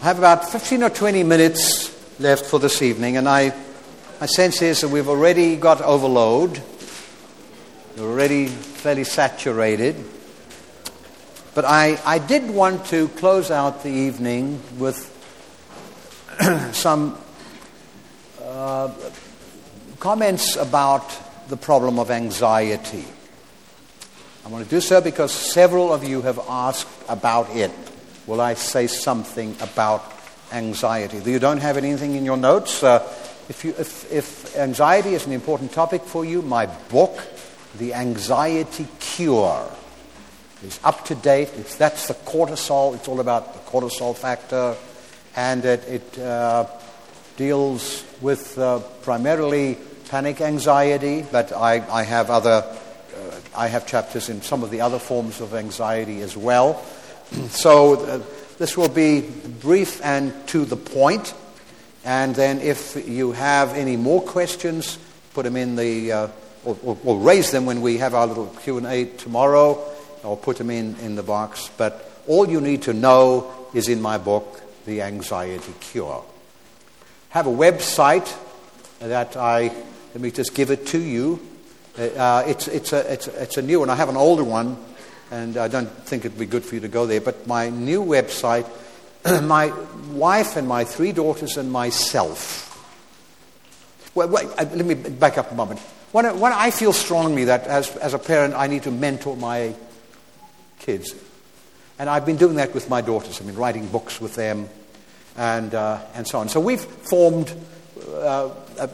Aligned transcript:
I 0.00 0.04
have 0.04 0.16
about 0.16 0.48
15 0.48 0.82
or 0.82 0.88
20 0.88 1.24
minutes 1.24 2.18
left 2.18 2.46
for 2.46 2.58
this 2.58 2.80
evening, 2.80 3.18
and 3.18 3.28
I, 3.28 3.54
my 4.18 4.24
sense 4.24 4.62
is 4.62 4.80
that 4.80 4.88
we've 4.88 5.10
already 5.10 5.56
got 5.56 5.82
overload. 5.82 6.62
We're 7.98 8.10
already 8.10 8.46
fairly 8.46 9.04
saturated. 9.04 10.02
But 11.54 11.66
I, 11.66 12.00
I 12.06 12.18
did 12.18 12.48
want 12.48 12.86
to 12.86 13.08
close 13.08 13.50
out 13.50 13.82
the 13.82 13.90
evening 13.90 14.62
with 14.78 15.04
some 16.72 17.18
uh, 18.42 18.94
comments 19.98 20.56
about 20.56 21.14
the 21.50 21.58
problem 21.58 21.98
of 21.98 22.10
anxiety. 22.10 23.04
I 24.46 24.48
want 24.48 24.64
to 24.64 24.70
do 24.70 24.80
so 24.80 25.02
because 25.02 25.30
several 25.30 25.92
of 25.92 26.04
you 26.04 26.22
have 26.22 26.38
asked 26.48 26.88
about 27.06 27.54
it 27.54 27.70
will 28.30 28.40
I 28.40 28.54
say 28.54 28.86
something 28.86 29.56
about 29.60 30.04
anxiety. 30.52 31.18
You 31.28 31.40
don't 31.40 31.58
have 31.58 31.76
anything 31.76 32.14
in 32.14 32.24
your 32.24 32.36
notes. 32.36 32.80
Uh, 32.80 33.00
if, 33.48 33.64
you, 33.64 33.74
if, 33.76 34.10
if 34.12 34.56
anxiety 34.56 35.14
is 35.14 35.26
an 35.26 35.32
important 35.32 35.72
topic 35.72 36.02
for 36.02 36.24
you, 36.24 36.40
my 36.40 36.66
book, 36.66 37.20
The 37.78 37.92
Anxiety 37.92 38.86
Cure, 39.00 39.68
is 40.62 40.78
up 40.84 41.04
to 41.06 41.16
date. 41.16 41.50
It's, 41.56 41.74
that's 41.74 42.06
the 42.06 42.14
cortisol. 42.14 42.94
It's 42.94 43.08
all 43.08 43.18
about 43.18 43.52
the 43.52 43.68
cortisol 43.68 44.16
factor. 44.16 44.76
And 45.34 45.64
it, 45.64 45.88
it 45.88 46.18
uh, 46.20 46.66
deals 47.36 48.04
with 48.20 48.56
uh, 48.58 48.78
primarily 49.02 49.76
panic 50.08 50.40
anxiety, 50.40 51.24
but 51.32 51.52
I, 51.52 51.84
I 51.90 52.04
have 52.04 52.30
other, 52.30 52.64
uh, 52.64 53.40
I 53.56 53.66
have 53.66 53.88
chapters 53.88 54.28
in 54.28 54.40
some 54.40 54.62
of 54.62 54.70
the 54.70 54.82
other 54.82 55.00
forms 55.00 55.40
of 55.40 55.52
anxiety 55.52 56.20
as 56.20 56.36
well. 56.36 56.80
So 57.50 57.94
uh, 57.94 58.22
this 58.58 58.76
will 58.76 58.88
be 58.88 59.22
brief 59.60 60.04
and 60.04 60.34
to 60.48 60.64
the 60.64 60.76
point. 60.76 61.34
And 62.04 62.34
then 62.34 62.60
if 62.60 63.08
you 63.08 63.32
have 63.32 63.74
any 63.74 63.96
more 63.96 64.22
questions, 64.22 64.98
put 65.34 65.44
them 65.44 65.56
in 65.56 65.76
the, 65.76 66.12
uh, 66.12 66.28
or, 66.64 66.76
or, 66.82 66.98
or, 67.04 67.18
raise 67.18 67.50
them 67.50 67.66
when 67.66 67.82
we 67.82 67.98
have 67.98 68.14
our 68.14 68.26
little 68.26 68.46
Q&A 68.46 69.04
tomorrow, 69.04 69.82
or 70.24 70.36
put 70.36 70.56
them 70.58 70.70
in, 70.70 70.96
in 71.00 71.14
the 71.14 71.22
box. 71.22 71.70
But 71.76 72.22
all 72.26 72.48
you 72.48 72.60
need 72.60 72.82
to 72.82 72.92
know 72.92 73.68
is 73.74 73.88
in 73.88 74.02
my 74.02 74.18
book, 74.18 74.60
The 74.86 75.02
Anxiety 75.02 75.72
Cure. 75.80 76.24
have 77.30 77.46
a 77.46 77.50
website 77.50 78.34
that 78.98 79.36
I, 79.36 79.72
let 80.14 80.20
me 80.20 80.30
just 80.30 80.54
give 80.54 80.70
it 80.70 80.86
to 80.88 80.98
you. 80.98 81.40
Uh, 81.98 82.44
it's, 82.46 82.66
it's, 82.68 82.92
a, 82.92 83.12
it's, 83.12 83.28
it's 83.28 83.56
a 83.56 83.62
new 83.62 83.80
one. 83.80 83.90
I 83.90 83.94
have 83.94 84.08
an 84.08 84.16
older 84.16 84.44
one 84.44 84.76
and 85.30 85.56
I 85.56 85.68
don't 85.68 85.88
think 85.88 86.24
it'd 86.24 86.38
be 86.38 86.46
good 86.46 86.64
for 86.64 86.74
you 86.74 86.80
to 86.80 86.88
go 86.88 87.06
there. 87.06 87.20
But 87.20 87.46
my 87.46 87.70
new 87.70 88.02
website, 88.02 88.68
my 89.42 89.72
wife 90.12 90.56
and 90.56 90.66
my 90.66 90.84
three 90.84 91.12
daughters 91.12 91.56
and 91.56 91.70
myself. 91.70 92.66
Well, 94.14 94.28
wait, 94.28 94.48
uh, 94.58 94.66
let 94.74 94.84
me 94.84 94.94
back 94.94 95.38
up 95.38 95.52
a 95.52 95.54
moment. 95.54 95.80
When, 96.12 96.26
I, 96.26 96.32
when 96.32 96.52
I 96.52 96.72
feel 96.72 96.92
strongly 96.92 97.44
that 97.44 97.64
as, 97.68 97.96
as 97.98 98.14
a 98.14 98.18
parent 98.18 98.54
I 98.54 98.66
need 98.66 98.82
to 98.84 98.90
mentor 98.90 99.36
my 99.36 99.74
kids, 100.80 101.14
and 101.98 102.10
I've 102.10 102.26
been 102.26 102.36
doing 102.36 102.56
that 102.56 102.74
with 102.74 102.88
my 102.88 103.00
daughters. 103.00 103.40
I've 103.40 103.46
been 103.46 103.56
writing 103.56 103.86
books 103.86 104.20
with 104.20 104.34
them, 104.34 104.68
and, 105.36 105.74
uh, 105.74 106.00
and 106.14 106.26
so 106.26 106.40
on. 106.40 106.48
So 106.48 106.58
we've 106.58 106.80
formed, 106.80 107.54
uh, 108.08 108.48
uh, 108.78 108.88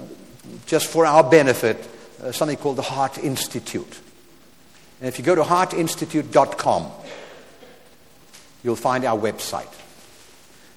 just 0.67 0.89
for 0.89 1.07
our 1.07 1.25
benefit, 1.25 1.89
uh, 2.23 2.33
something 2.33 2.57
called 2.57 2.77
the 2.77 2.83
Hart 2.83 3.17
Institute. 3.19 4.01
And 5.01 5.09
if 5.09 5.19
you 5.19 5.25
go 5.25 5.35
to 5.35 5.43
hartinstitute.com, 5.43 6.91
you'll 8.63 8.77
find 8.77 9.05
our 9.05 9.19
website. 9.19 9.73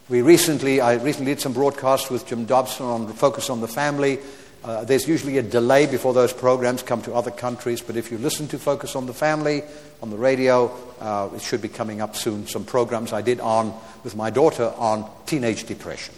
We 0.09 0.21
recently, 0.21 0.81
I 0.81 0.95
recently 0.95 1.33
did 1.33 1.41
some 1.41 1.53
broadcasts 1.53 2.09
with 2.09 2.25
Jim 2.25 2.45
Dobson 2.45 2.85
on 2.85 3.13
Focus 3.13 3.49
on 3.49 3.61
the 3.61 3.67
Family. 3.67 4.19
Uh, 4.63 4.83
there's 4.83 5.07
usually 5.07 5.37
a 5.37 5.43
delay 5.43 5.85
before 5.85 6.13
those 6.13 6.33
programs 6.33 6.83
come 6.83 7.01
to 7.03 7.13
other 7.13 7.31
countries, 7.31 7.81
but 7.81 7.95
if 7.95 8.11
you 8.11 8.17
listen 8.17 8.47
to 8.49 8.59
Focus 8.59 8.95
on 8.95 9.05
the 9.05 9.13
Family 9.13 9.63
on 10.01 10.09
the 10.09 10.17
radio, 10.17 10.69
uh, 10.99 11.29
it 11.33 11.41
should 11.41 11.61
be 11.61 11.69
coming 11.69 12.01
up 12.01 12.15
soon. 12.15 12.45
Some 12.45 12.65
programs 12.65 13.13
I 13.13 13.21
did 13.21 13.39
on 13.39 13.73
with 14.03 14.17
my 14.17 14.29
daughter 14.29 14.73
on 14.77 15.09
teenage 15.25 15.63
depression. 15.63 16.13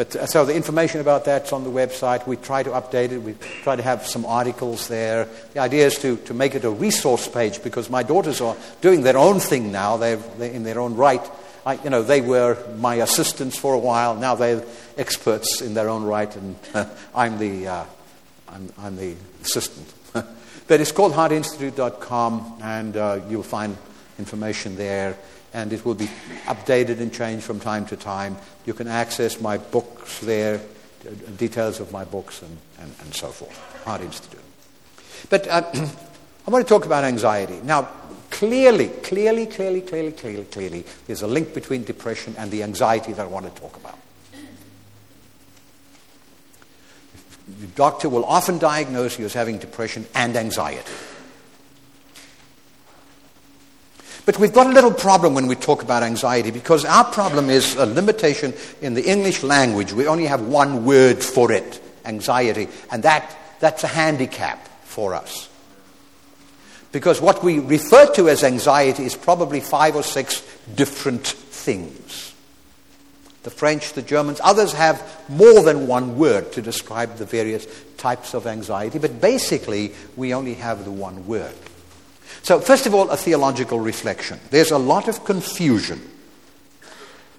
But 0.00 0.16
uh, 0.16 0.24
so 0.24 0.46
the 0.46 0.56
information 0.56 1.02
about 1.02 1.26
that's 1.26 1.52
on 1.52 1.62
the 1.62 1.68
website. 1.68 2.26
We 2.26 2.38
try 2.38 2.62
to 2.62 2.70
update 2.70 3.12
it. 3.12 3.18
We 3.18 3.34
try 3.60 3.76
to 3.76 3.82
have 3.82 4.06
some 4.06 4.24
articles 4.24 4.88
there. 4.88 5.28
The 5.52 5.60
idea 5.60 5.88
is 5.88 5.98
to, 5.98 6.16
to 6.16 6.32
make 6.32 6.54
it 6.54 6.64
a 6.64 6.70
resource 6.70 7.28
page 7.28 7.62
because 7.62 7.90
my 7.90 8.02
daughters 8.02 8.40
are 8.40 8.56
doing 8.80 9.02
their 9.02 9.18
own 9.18 9.40
thing 9.40 9.70
now. 9.72 9.98
They're, 9.98 10.16
they're 10.16 10.52
in 10.52 10.62
their 10.62 10.80
own 10.80 10.94
right. 10.94 11.20
I, 11.66 11.74
you 11.84 11.90
know, 11.90 12.02
they 12.02 12.22
were 12.22 12.56
my 12.78 12.94
assistants 12.94 13.58
for 13.58 13.74
a 13.74 13.78
while. 13.78 14.16
Now 14.16 14.36
they're 14.36 14.64
experts 14.96 15.60
in 15.60 15.74
their 15.74 15.90
own 15.90 16.04
right, 16.04 16.34
and 16.34 16.56
uh, 16.72 16.86
I'm, 17.14 17.38
the, 17.38 17.68
uh, 17.68 17.84
I'm, 18.48 18.72
I'm, 18.78 18.96
the 18.96 19.16
assistant. 19.42 19.92
but 20.14 20.80
it's 20.80 20.92
called 20.92 21.12
hartinstitute.com, 21.12 22.60
and 22.62 22.96
uh, 22.96 23.20
you'll 23.28 23.42
find 23.42 23.76
information 24.18 24.76
there 24.76 25.18
and 25.52 25.72
it 25.72 25.84
will 25.84 25.94
be 25.94 26.08
updated 26.46 27.00
and 27.00 27.12
changed 27.12 27.44
from 27.44 27.60
time 27.60 27.86
to 27.86 27.96
time. 27.96 28.36
You 28.66 28.74
can 28.74 28.86
access 28.86 29.40
my 29.40 29.58
books 29.58 30.20
there, 30.20 30.60
details 31.36 31.80
of 31.80 31.92
my 31.92 32.04
books, 32.04 32.42
and, 32.42 32.56
and, 32.78 32.94
and 33.00 33.14
so 33.14 33.28
forth. 33.28 33.84
Hart 33.84 34.02
Institute. 34.02 34.40
But 35.28 35.48
uh, 35.48 35.62
I 36.46 36.50
want 36.50 36.66
to 36.66 36.68
talk 36.68 36.86
about 36.86 37.04
anxiety. 37.04 37.60
Now, 37.62 37.88
clearly, 38.30 38.88
clearly, 38.88 39.46
clearly, 39.46 39.80
clearly, 39.80 40.12
clearly, 40.12 40.44
clearly, 40.44 40.84
there's 41.06 41.22
a 41.22 41.26
link 41.26 41.52
between 41.52 41.84
depression 41.84 42.34
and 42.38 42.50
the 42.50 42.62
anxiety 42.62 43.12
that 43.12 43.22
I 43.22 43.28
want 43.28 43.52
to 43.52 43.60
talk 43.60 43.76
about. 43.76 43.98
The 47.60 47.66
doctor 47.68 48.08
will 48.08 48.24
often 48.24 48.58
diagnose 48.58 49.18
you 49.18 49.24
as 49.24 49.32
having 49.32 49.58
depression 49.58 50.06
and 50.14 50.36
anxiety. 50.36 50.92
But 54.30 54.38
we've 54.38 54.52
got 54.52 54.68
a 54.68 54.72
little 54.72 54.92
problem 54.92 55.34
when 55.34 55.48
we 55.48 55.56
talk 55.56 55.82
about 55.82 56.04
anxiety 56.04 56.52
because 56.52 56.84
our 56.84 57.02
problem 57.02 57.50
is 57.50 57.74
a 57.74 57.84
limitation 57.84 58.54
in 58.80 58.94
the 58.94 59.02
English 59.02 59.42
language. 59.42 59.92
We 59.92 60.06
only 60.06 60.26
have 60.26 60.46
one 60.46 60.84
word 60.84 61.20
for 61.20 61.50
it, 61.50 61.82
anxiety, 62.04 62.68
and 62.92 63.02
that, 63.02 63.36
that's 63.58 63.82
a 63.82 63.88
handicap 63.88 64.68
for 64.84 65.16
us. 65.16 65.48
Because 66.92 67.20
what 67.20 67.42
we 67.42 67.58
refer 67.58 68.06
to 68.12 68.28
as 68.28 68.44
anxiety 68.44 69.02
is 69.02 69.16
probably 69.16 69.58
five 69.58 69.96
or 69.96 70.04
six 70.04 70.48
different 70.76 71.26
things. 71.26 72.32
The 73.42 73.50
French, 73.50 73.94
the 73.94 74.02
Germans, 74.02 74.40
others 74.44 74.72
have 74.74 75.24
more 75.28 75.60
than 75.64 75.88
one 75.88 76.16
word 76.16 76.52
to 76.52 76.62
describe 76.62 77.16
the 77.16 77.26
various 77.26 77.66
types 77.96 78.34
of 78.34 78.46
anxiety, 78.46 79.00
but 79.00 79.20
basically 79.20 79.92
we 80.14 80.32
only 80.34 80.54
have 80.54 80.84
the 80.84 80.92
one 80.92 81.26
word. 81.26 81.56
So, 82.42 82.60
first 82.60 82.86
of 82.86 82.94
all, 82.94 83.10
a 83.10 83.16
theological 83.16 83.80
reflection. 83.80 84.40
There's 84.50 84.70
a 84.70 84.78
lot 84.78 85.08
of 85.08 85.24
confusion, 85.24 86.00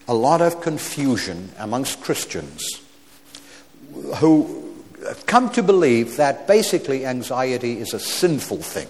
a 0.07 0.13
lot 0.13 0.41
of 0.41 0.61
confusion 0.61 1.51
amongst 1.57 2.01
Christians 2.01 2.81
who 4.17 4.75
come 5.25 5.49
to 5.51 5.63
believe 5.63 6.17
that 6.17 6.47
basically 6.47 7.05
anxiety 7.05 7.79
is 7.79 7.93
a 7.93 7.99
sinful 7.99 8.57
thing. 8.57 8.87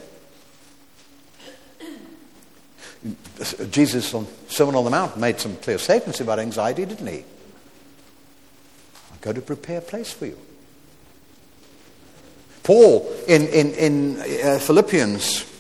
Jesus 3.72 4.14
on 4.14 4.28
Sermon 4.48 4.76
on 4.76 4.84
the 4.84 4.92
Mount 4.92 5.18
made 5.18 5.40
some 5.40 5.56
clear 5.56 5.80
statements 5.80 6.22
about 6.22 6.38
anxiety, 6.38 6.86
didn't 6.86 7.08
he? 7.08 7.24
I 9.14 9.18
go 9.22 9.34
to 9.34 9.42
prepare 9.42 9.80
a 9.80 9.82
place 9.82 10.12
for 10.12 10.28
you. 10.28 10.38
Paul 12.64 13.12
in, 13.28 13.48
in, 13.48 13.74
in 13.74 14.20
uh, 14.20 14.60
Philippians 14.60 15.51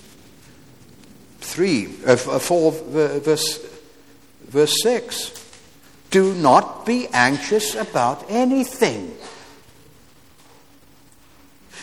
3, 1.51 1.89
uh, 2.05 2.15
4, 2.15 2.71
verse, 2.71 3.59
verse 4.47 4.81
6. 4.81 5.37
Do 6.09 6.33
not 6.33 6.85
be 6.85 7.07
anxious 7.07 7.75
about 7.75 8.25
anything. 8.29 9.15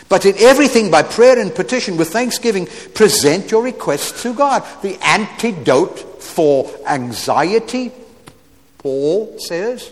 But 0.07 0.25
in 0.25 0.35
everything, 0.39 0.89
by 0.89 1.03
prayer 1.03 1.39
and 1.39 1.53
petition 1.53 1.95
with 1.95 2.09
thanksgiving, 2.09 2.67
present 2.95 3.51
your 3.51 3.63
requests 3.63 4.23
to 4.23 4.33
God. 4.33 4.65
The 4.81 4.97
antidote 5.03 6.23
for 6.23 6.71
anxiety, 6.87 7.91
Paul 8.79 9.37
says, 9.37 9.91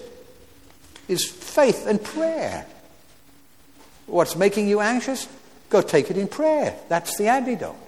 is 1.08 1.24
faith 1.24 1.86
and 1.86 2.04
prayer. 2.04 2.66
What's 4.08 4.36
making 4.36 4.68
you 4.68 4.80
anxious? 4.80 5.28
Go 5.70 5.84
take 5.84 6.10
it 6.10 6.18
in 6.18 6.28
prayer. 6.28 6.76
That's 6.90 7.16
the 7.18 7.28
antidote. 7.28 7.87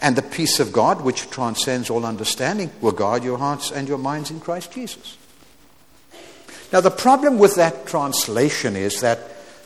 And 0.00 0.16
the 0.16 0.22
peace 0.22 0.60
of 0.60 0.72
God, 0.72 1.02
which 1.02 1.28
transcends 1.30 1.90
all 1.90 2.06
understanding, 2.06 2.70
will 2.80 2.92
guard 2.92 3.22
your 3.22 3.36
hearts 3.36 3.70
and 3.70 3.86
your 3.86 3.98
minds 3.98 4.30
in 4.30 4.40
Christ 4.40 4.72
Jesus. 4.72 5.18
Now, 6.72 6.80
the 6.80 6.90
problem 6.90 7.38
with 7.38 7.56
that 7.56 7.86
translation 7.86 8.76
is 8.76 9.00
that 9.00 9.20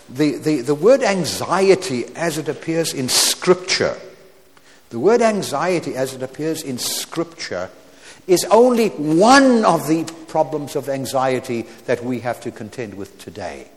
the, 0.09 0.37
the, 0.37 0.61
the 0.63 0.75
word 0.75 1.03
anxiety, 1.03 2.05
as 2.17 2.37
it 2.37 2.49
appears 2.49 2.93
in 2.93 3.09
Scripture, 3.09 3.97
the 4.91 4.99
word 4.99 5.23
anxiety, 5.23 5.95
as 5.95 6.15
it 6.15 6.23
appears 6.23 6.63
in 6.63 6.79
Scripture, 6.79 7.71
is 8.27 8.45
only 8.51 8.89
one 8.89 9.65
of 9.65 9.87
the 9.87 10.05
problems 10.27 10.75
of 10.77 10.89
anxiety 10.89 11.63
that 11.87 12.03
we 12.03 12.21
have 12.21 12.41
to 12.41 12.51
contend 12.51 12.95
with 12.95 13.19
today. 13.19 13.69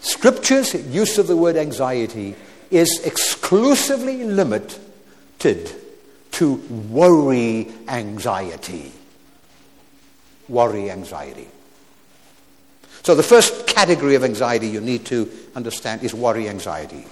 Scripture's 0.00 0.74
use 0.92 1.18
of 1.18 1.26
the 1.26 1.36
word 1.36 1.56
anxiety 1.56 2.34
is 2.70 3.00
exclusively 3.04 4.24
limited 4.24 4.80
to 5.40 6.54
worry 6.90 7.68
anxiety. 7.88 8.92
Worry 10.48 10.90
anxiety. 10.90 11.48
So, 13.02 13.14
the 13.14 13.22
first 13.22 13.66
category 13.66 14.14
of 14.14 14.24
anxiety 14.24 14.68
you 14.68 14.80
need 14.80 15.06
to 15.06 15.30
understand 15.54 16.02
is 16.02 16.12
worry 16.12 16.48
anxiety. 16.48 17.04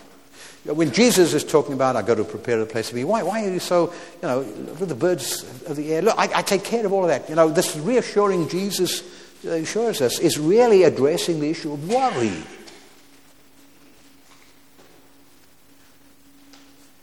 When 0.65 0.93
Jesus 0.93 1.33
is 1.33 1.45
talking 1.45 1.73
about, 1.73 1.97
I 1.97 2.03
go 2.03 2.15
to 2.15 2.25
prepare 2.25 2.61
a 2.61 2.67
place 2.67 2.91
for 2.91 2.97
me, 2.97 3.05
why, 3.05 3.23
why 3.23 3.45
are 3.45 3.51
you 3.51 3.59
so, 3.59 3.93
you 4.21 4.29
know, 4.29 4.41
look 4.41 4.83
at 4.83 4.89
the 4.89 4.95
birds 4.95 5.45
of 5.67 5.77
the 5.77 5.95
air. 5.95 6.03
Look, 6.03 6.19
I, 6.19 6.29
I 6.35 6.43
take 6.43 6.65
care 6.65 6.85
of 6.85 6.93
all 6.93 7.05
of 7.05 7.09
that. 7.09 7.29
You 7.29 7.37
know, 7.37 7.49
this 7.49 7.77
reassuring 7.77 8.49
Jesus 8.49 9.03
assures 9.47 10.03
us 10.03 10.19
is 10.19 10.39
really 10.39 10.83
addressing 10.83 11.41
the 11.41 11.49
issue 11.49 11.73
of 11.73 11.89
worry. 11.89 12.43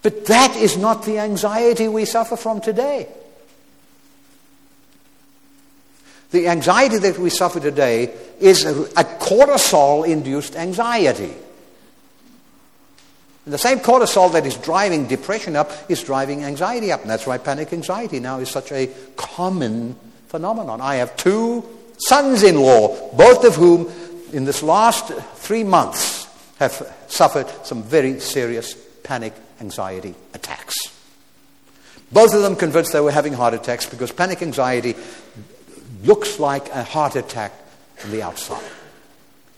But 0.05 0.27
that 0.27 0.55
is 0.55 0.77
not 0.77 1.03
the 1.03 1.17
anxiety 1.17 1.87
we 1.87 2.05
suffer 2.05 2.37
from 2.37 2.61
today. 2.61 3.07
The 6.29 6.47
anxiety 6.47 6.99
that 6.99 7.17
we 7.17 7.31
suffer 7.31 7.59
today 7.59 8.13
is 8.39 8.65
a, 8.65 8.83
a 8.83 9.03
cortisol 9.03 10.07
induced 10.07 10.55
anxiety. 10.55 11.33
And 13.45 13.53
the 13.55 13.57
same 13.57 13.79
cortisol 13.79 14.31
that 14.33 14.45
is 14.45 14.57
driving 14.57 15.07
depression 15.07 15.55
up 15.55 15.71
is 15.89 16.03
driving 16.03 16.43
anxiety 16.43 16.91
up. 16.91 17.01
And 17.01 17.09
that's 17.09 17.25
why 17.25 17.39
panic 17.39 17.73
anxiety 17.73 18.19
now 18.19 18.37
is 18.37 18.51
such 18.51 18.71
a 18.71 18.91
common 19.15 19.95
phenomenon. 20.27 20.81
I 20.81 20.97
have 20.97 21.17
two 21.17 21.65
sons 21.97 22.43
in 22.43 22.57
law, 22.57 23.11
both 23.13 23.43
of 23.43 23.55
whom 23.55 23.91
in 24.31 24.45
this 24.45 24.61
last 24.61 25.11
three 25.37 25.63
months 25.63 26.27
have 26.59 26.95
suffered 27.07 27.47
some 27.65 27.81
very 27.81 28.19
serious 28.19 28.75
panic 29.01 29.33
anxiety 29.65 30.13
attacks. 30.33 30.75
Both 32.11 32.33
of 32.33 32.43
them 32.43 32.55
convinced 32.55 32.93
they 32.93 33.01
were 33.01 33.11
having 33.11 33.33
heart 33.33 33.53
attacks 33.53 33.89
because 33.89 34.11
panic 34.11 34.41
anxiety 34.41 34.95
looks 36.03 36.39
like 36.39 36.69
a 36.69 36.83
heart 36.83 37.15
attack 37.15 37.51
from 37.97 38.11
the 38.11 38.21
outside. 38.21 38.63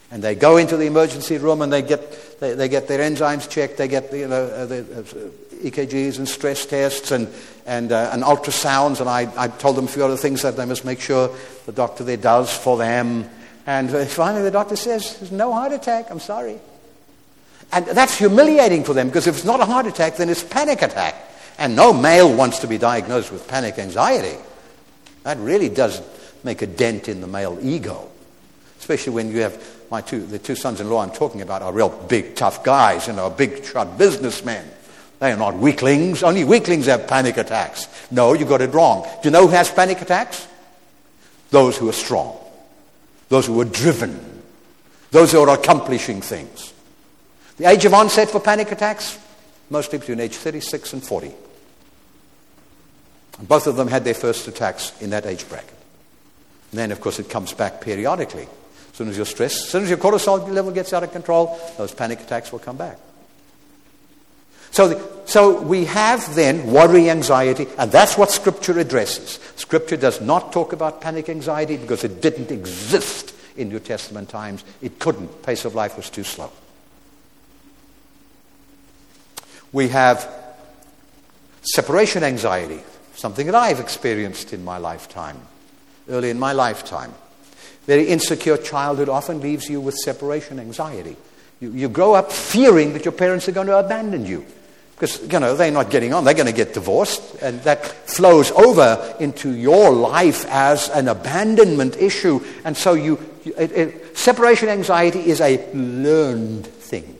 And 0.09 0.23
they 0.23 0.35
go 0.35 0.55
into 0.55 0.77
the 0.77 0.85
emergency 0.85 1.37
room 1.37 1.61
and 1.61 1.71
they 1.71 1.81
get, 1.81 2.39
they, 2.39 2.53
they 2.53 2.69
get 2.69 2.87
their 2.87 2.99
enzymes 2.99 3.49
checked, 3.49 3.75
they 3.77 3.89
get 3.89 4.09
the, 4.09 4.19
you 4.19 4.27
know, 4.27 4.45
uh, 4.45 4.65
the 4.65 4.79
uh, 4.79 5.65
EKGs 5.69 6.17
and 6.17 6.27
stress 6.27 6.65
tests 6.65 7.11
and, 7.11 7.27
and, 7.65 7.91
uh, 7.91 8.11
and 8.13 8.23
ultrasounds. 8.23 9.01
And 9.01 9.09
I, 9.09 9.29
I 9.35 9.49
told 9.49 9.75
them 9.75 9.85
a 9.85 9.89
few 9.89 10.05
other 10.05 10.15
things 10.15 10.43
that 10.43 10.55
they 10.55 10.65
must 10.65 10.85
make 10.85 11.01
sure 11.01 11.29
the 11.65 11.73
doctor 11.73 12.05
there 12.05 12.15
does 12.15 12.55
for 12.55 12.77
them. 12.77 13.29
And 13.65 13.93
uh, 13.93 14.05
finally, 14.05 14.43
the 14.43 14.51
doctor 14.51 14.77
says, 14.77 15.17
There's 15.19 15.31
no 15.33 15.51
heart 15.51 15.73
attack, 15.73 16.09
I'm 16.09 16.21
sorry. 16.21 16.57
And 17.71 17.85
that's 17.85 18.17
humiliating 18.17 18.83
for 18.83 18.93
them 18.93 19.07
because 19.07 19.27
if 19.27 19.35
it's 19.35 19.45
not 19.45 19.59
a 19.59 19.65
heart 19.65 19.87
attack, 19.87 20.17
then 20.17 20.29
it's 20.29 20.43
panic 20.43 20.81
attack. 20.81 21.15
And 21.57 21.75
no 21.75 21.91
male 21.91 22.33
wants 22.33 22.59
to 22.59 22.67
be 22.67 22.77
diagnosed 22.77 23.31
with 23.31 23.47
panic 23.47 23.77
anxiety. 23.79 24.37
That 25.23 25.37
really 25.39 25.69
does 25.69 26.01
make 26.43 26.61
a 26.61 26.67
dent 26.67 27.09
in 27.09 27.19
the 27.19 27.27
male 27.27 27.57
ego, 27.61 28.09
especially 28.79 29.13
when 29.13 29.31
you 29.31 29.39
have 29.39 29.61
my 29.89 30.01
two, 30.01 30.25
the 30.25 30.39
two 30.39 30.55
sons-in-law 30.55 31.01
I'm 31.01 31.11
talking 31.11 31.41
about 31.41 31.61
are 31.61 31.71
real 31.71 31.89
big, 31.89 32.35
tough 32.35 32.63
guys, 32.63 33.07
you 33.07 33.13
know, 33.13 33.29
big 33.29 33.63
shot 33.65 33.97
businessmen. 33.97 34.65
They 35.19 35.31
are 35.31 35.37
not 35.37 35.55
weaklings. 35.57 36.23
Only 36.23 36.43
weaklings 36.43 36.85
have 36.85 37.07
panic 37.07 37.37
attacks. 37.37 37.87
No, 38.11 38.33
you 38.33 38.45
got 38.45 38.61
it 38.61 38.73
wrong. 38.73 39.03
Do 39.03 39.29
you 39.29 39.31
know 39.31 39.47
who 39.47 39.53
has 39.53 39.71
panic 39.71 40.01
attacks? 40.01 40.47
Those 41.49 41.77
who 41.77 41.89
are 41.89 41.93
strong. 41.93 42.37
Those 43.29 43.47
who 43.47 43.59
are 43.61 43.65
driven. 43.65 44.43
Those 45.11 45.31
who 45.31 45.39
are 45.39 45.57
accomplishing 45.57 46.21
things. 46.21 46.73
The 47.57 47.65
age 47.65 47.85
of 47.85 47.93
onset 47.93 48.29
for 48.29 48.39
panic 48.39 48.71
attacks? 48.71 49.17
Mostly 49.69 49.99
between 49.99 50.19
age 50.19 50.35
36 50.35 50.93
and 50.93 51.03
40. 51.03 51.33
And 53.39 53.47
both 53.47 53.67
of 53.67 53.75
them 53.75 53.87
had 53.87 54.03
their 54.03 54.13
first 54.13 54.47
attacks 54.47 54.99
in 55.01 55.09
that 55.09 55.25
age 55.25 55.47
bracket. 55.49 55.73
And 56.71 56.79
then, 56.79 56.91
of 56.91 57.01
course, 57.01 57.19
it 57.19 57.29
comes 57.29 57.53
back 57.53 57.81
periodically. 57.81 58.47
As 58.91 58.97
soon 58.97 59.09
as 59.09 59.17
you're 59.17 59.25
stressed, 59.25 59.63
as 59.63 59.69
soon 59.69 59.83
as 59.83 59.89
your 59.89 59.97
cortisol 59.97 60.47
level 60.49 60.71
gets 60.71 60.93
out 60.93 61.03
of 61.03 61.11
control, 61.11 61.59
those 61.77 61.93
panic 61.93 62.19
attacks 62.19 62.51
will 62.51 62.59
come 62.59 62.77
back. 62.77 62.97
So, 64.71 64.89
the, 64.89 65.21
so 65.25 65.61
we 65.61 65.85
have 65.85 66.35
then 66.35 66.71
worry, 66.71 67.09
anxiety, 67.09 67.67
and 67.77 67.91
that's 67.91 68.17
what 68.17 68.31
Scripture 68.31 68.77
addresses. 68.77 69.39
Scripture 69.55 69.97
does 69.97 70.21
not 70.21 70.51
talk 70.51 70.73
about 70.73 71.01
panic 71.01 71.29
anxiety 71.29 71.77
because 71.77 72.03
it 72.03 72.21
didn't 72.21 72.51
exist 72.51 73.33
in 73.55 73.69
New 73.69 73.79
Testament 73.79 74.29
times. 74.29 74.63
It 74.81 74.99
couldn't. 74.99 75.41
Pace 75.43 75.65
of 75.65 75.73
life 75.73 75.95
was 75.97 76.09
too 76.09 76.23
slow. 76.23 76.51
We 79.73 79.89
have 79.89 80.27
separation 81.61 82.23
anxiety, 82.23 82.81
something 83.15 83.45
that 83.47 83.55
I've 83.55 83.79
experienced 83.79 84.53
in 84.53 84.63
my 84.63 84.77
lifetime, 84.77 85.37
early 86.09 86.29
in 86.29 86.39
my 86.39 86.53
lifetime. 86.53 87.13
Very 87.85 88.07
insecure 88.07 88.57
childhood 88.57 89.09
often 89.09 89.39
leaves 89.39 89.69
you 89.69 89.79
with 89.79 89.95
separation 89.95 90.59
anxiety. 90.59 91.15
You, 91.59 91.71
you 91.71 91.89
grow 91.89 92.13
up 92.13 92.31
fearing 92.31 92.93
that 92.93 93.05
your 93.05 93.13
parents 93.13 93.47
are 93.47 93.53
going 93.53 93.67
to 93.67 93.79
abandon 93.79 94.25
you. 94.25 94.45
Because, 94.95 95.21
you 95.31 95.39
know, 95.39 95.55
they're 95.55 95.71
not 95.71 95.91
getting 95.91 96.13
on. 96.13 96.23
They're 96.23 96.33
going 96.33 96.47
to 96.47 96.51
get 96.51 96.73
divorced. 96.73 97.21
And 97.41 97.61
that 97.63 97.85
flows 97.85 98.51
over 98.51 99.15
into 99.19 99.51
your 99.51 99.91
life 99.91 100.45
as 100.49 100.89
an 100.89 101.07
abandonment 101.07 101.97
issue. 101.97 102.43
And 102.65 102.75
so 102.75 102.93
you, 102.93 103.19
it, 103.45 103.71
it, 103.71 104.17
separation 104.17 104.69
anxiety 104.69 105.29
is 105.29 105.39
a 105.39 105.71
learned 105.73 106.65
thing. 106.65 107.16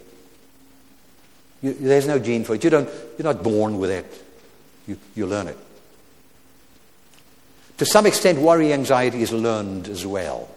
You, 1.62 1.74
there's 1.74 2.08
no 2.08 2.20
gene 2.20 2.44
for 2.44 2.56
it. 2.56 2.64
You 2.64 2.70
don't, 2.70 2.90
you're 3.18 3.34
not 3.34 3.44
born 3.44 3.80
with 3.80 3.92
it. 3.92 4.26
You, 4.88 4.98
you 5.16 5.26
learn 5.26 5.48
it. 5.48 5.58
To 7.80 7.86
some 7.86 8.06
extent, 8.06 8.40
worry 8.40 8.74
anxiety 8.74 9.22
is 9.22 9.32
learned 9.32 9.88
as 9.88 10.06
well 10.06 10.50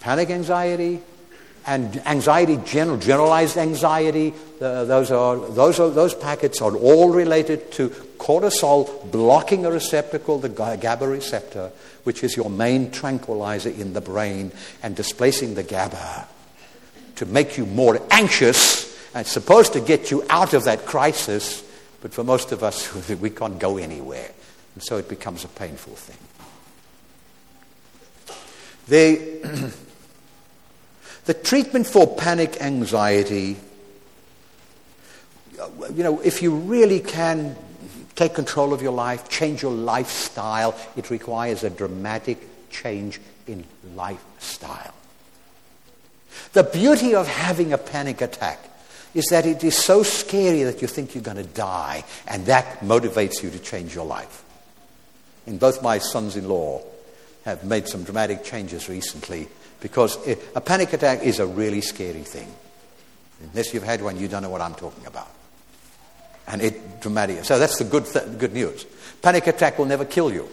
panic 0.00 0.30
anxiety, 0.30 1.00
and 1.66 2.02
anxiety, 2.06 2.58
general, 2.64 2.96
generalized 2.96 3.58
anxiety, 3.58 4.32
uh, 4.60 4.84
those, 4.84 5.10
are, 5.10 5.36
those, 5.36 5.78
are, 5.78 5.90
those 5.90 6.14
packets 6.14 6.62
are 6.62 6.74
all 6.74 7.10
related 7.10 7.70
to 7.72 7.90
cortisol 8.18 9.10
blocking 9.12 9.66
a 9.66 9.70
receptor 9.70 10.18
called 10.18 10.42
the 10.42 10.48
GABA 10.48 11.06
receptor, 11.06 11.70
which 12.04 12.24
is 12.24 12.36
your 12.36 12.48
main 12.48 12.90
tranquilizer 12.90 13.68
in 13.68 13.92
the 13.92 14.00
brain, 14.00 14.50
and 14.82 14.96
displacing 14.96 15.54
the 15.54 15.62
GABA 15.62 16.26
to 17.16 17.26
make 17.26 17.58
you 17.58 17.66
more 17.66 18.00
anxious. 18.10 18.89
It's 19.14 19.30
supposed 19.30 19.72
to 19.72 19.80
get 19.80 20.10
you 20.10 20.24
out 20.30 20.54
of 20.54 20.64
that 20.64 20.86
crisis, 20.86 21.64
but 22.00 22.12
for 22.12 22.24
most 22.24 22.52
of 22.52 22.62
us, 22.62 23.08
we 23.20 23.30
can't 23.30 23.58
go 23.58 23.76
anywhere. 23.76 24.30
And 24.74 24.82
so 24.82 24.98
it 24.98 25.08
becomes 25.08 25.44
a 25.44 25.48
painful 25.48 25.94
thing. 25.94 26.18
They. 28.88 29.70
The 31.30 31.34
treatment 31.34 31.86
for 31.86 32.06
panic 32.06 32.60
anxiety, 32.60 33.56
you 35.94 36.02
know, 36.02 36.20
if 36.20 36.42
you 36.42 36.54
really 36.54 37.00
can 37.00 37.56
take 38.16 38.34
control 38.34 38.72
of 38.72 38.82
your 38.82 38.92
life, 38.92 39.28
change 39.28 39.62
your 39.62 39.72
lifestyle, 39.72 40.74
it 40.96 41.10
requires 41.10 41.62
a 41.62 41.70
dramatic 41.70 42.38
change 42.70 43.20
in 43.46 43.64
lifestyle. 43.94 44.94
The 46.52 46.64
beauty 46.64 47.14
of 47.14 47.28
having 47.28 47.72
a 47.72 47.78
panic 47.78 48.20
attack 48.22 48.58
is 49.14 49.26
that 49.26 49.46
it 49.46 49.64
is 49.64 49.76
so 49.76 50.02
scary 50.02 50.62
that 50.62 50.80
you 50.82 50.88
think 50.88 51.14
you're 51.14 51.24
going 51.24 51.36
to 51.36 51.42
die, 51.42 52.04
and 52.26 52.46
that 52.46 52.80
motivates 52.80 53.42
you 53.42 53.50
to 53.50 53.58
change 53.58 53.94
your 53.94 54.06
life. 54.06 54.44
And 55.46 55.58
both 55.58 55.82
my 55.82 55.98
sons 55.98 56.36
in 56.36 56.48
law 56.48 56.82
have 57.44 57.64
made 57.64 57.88
some 57.88 58.04
dramatic 58.04 58.44
changes 58.44 58.88
recently 58.88 59.48
because 59.80 60.18
a 60.54 60.60
panic 60.60 60.92
attack 60.92 61.22
is 61.22 61.38
a 61.40 61.46
really 61.46 61.80
scary 61.80 62.22
thing. 62.22 62.48
Unless 63.42 63.72
you've 63.72 63.82
had 63.82 64.02
one, 64.02 64.18
you 64.18 64.28
don't 64.28 64.42
know 64.42 64.50
what 64.50 64.60
I'm 64.60 64.74
talking 64.74 65.06
about. 65.06 65.28
And 66.46 66.60
it 66.60 67.00
dramatic. 67.00 67.44
So 67.44 67.58
that's 67.58 67.78
the 67.78 67.84
good, 67.84 68.04
th- 68.04 68.38
good 68.38 68.52
news. 68.52 68.84
Panic 69.22 69.46
attack 69.46 69.78
will 69.78 69.86
never 69.86 70.04
kill 70.04 70.32
you. 70.32 70.48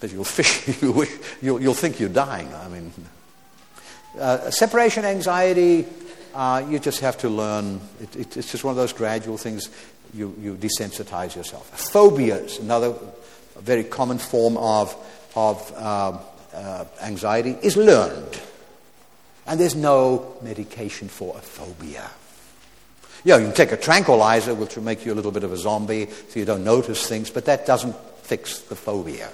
But 0.00 0.12
you'll, 0.12 0.24
fish, 0.24 0.80
you 0.80 1.06
you'll, 1.42 1.60
you'll 1.60 1.74
think 1.74 1.98
you're 1.98 2.08
dying. 2.08 2.52
I 2.54 2.68
mean, 2.68 2.92
uh, 4.18 4.50
separation 4.50 5.04
anxiety, 5.04 5.86
uh, 6.34 6.66
you 6.68 6.78
just 6.78 7.00
have 7.00 7.16
to 7.18 7.28
learn. 7.28 7.80
It, 8.00 8.16
it, 8.16 8.36
it's 8.36 8.50
just 8.50 8.64
one 8.64 8.72
of 8.72 8.76
those 8.76 8.92
gradual 8.92 9.38
things. 9.38 9.70
You, 10.12 10.34
you 10.40 10.54
desensitize 10.54 11.34
yourself. 11.34 11.70
Phobias, 11.92 12.58
another 12.58 12.94
very 13.58 13.84
common 13.84 14.18
form 14.18 14.56
of, 14.56 14.94
of 15.34 15.72
uh, 15.76 16.18
uh, 16.52 16.84
anxiety 17.02 17.56
is 17.62 17.76
learned. 17.76 18.40
And 19.46 19.60
there's 19.60 19.74
no 19.74 20.36
medication 20.42 21.08
for 21.08 21.36
a 21.36 21.40
phobia. 21.40 22.10
Yeah, 23.24 23.38
you 23.38 23.46
can 23.46 23.54
take 23.54 23.72
a 23.72 23.76
tranquilizer, 23.76 24.54
which 24.54 24.76
will 24.76 24.84
make 24.84 25.04
you 25.06 25.12
a 25.12 25.16
little 25.16 25.32
bit 25.32 25.44
of 25.44 25.52
a 25.52 25.56
zombie 25.56 26.08
so 26.28 26.38
you 26.38 26.44
don't 26.44 26.64
notice 26.64 27.06
things, 27.06 27.30
but 27.30 27.46
that 27.46 27.66
doesn't 27.66 27.96
fix 28.22 28.60
the 28.60 28.76
phobia. 28.76 29.30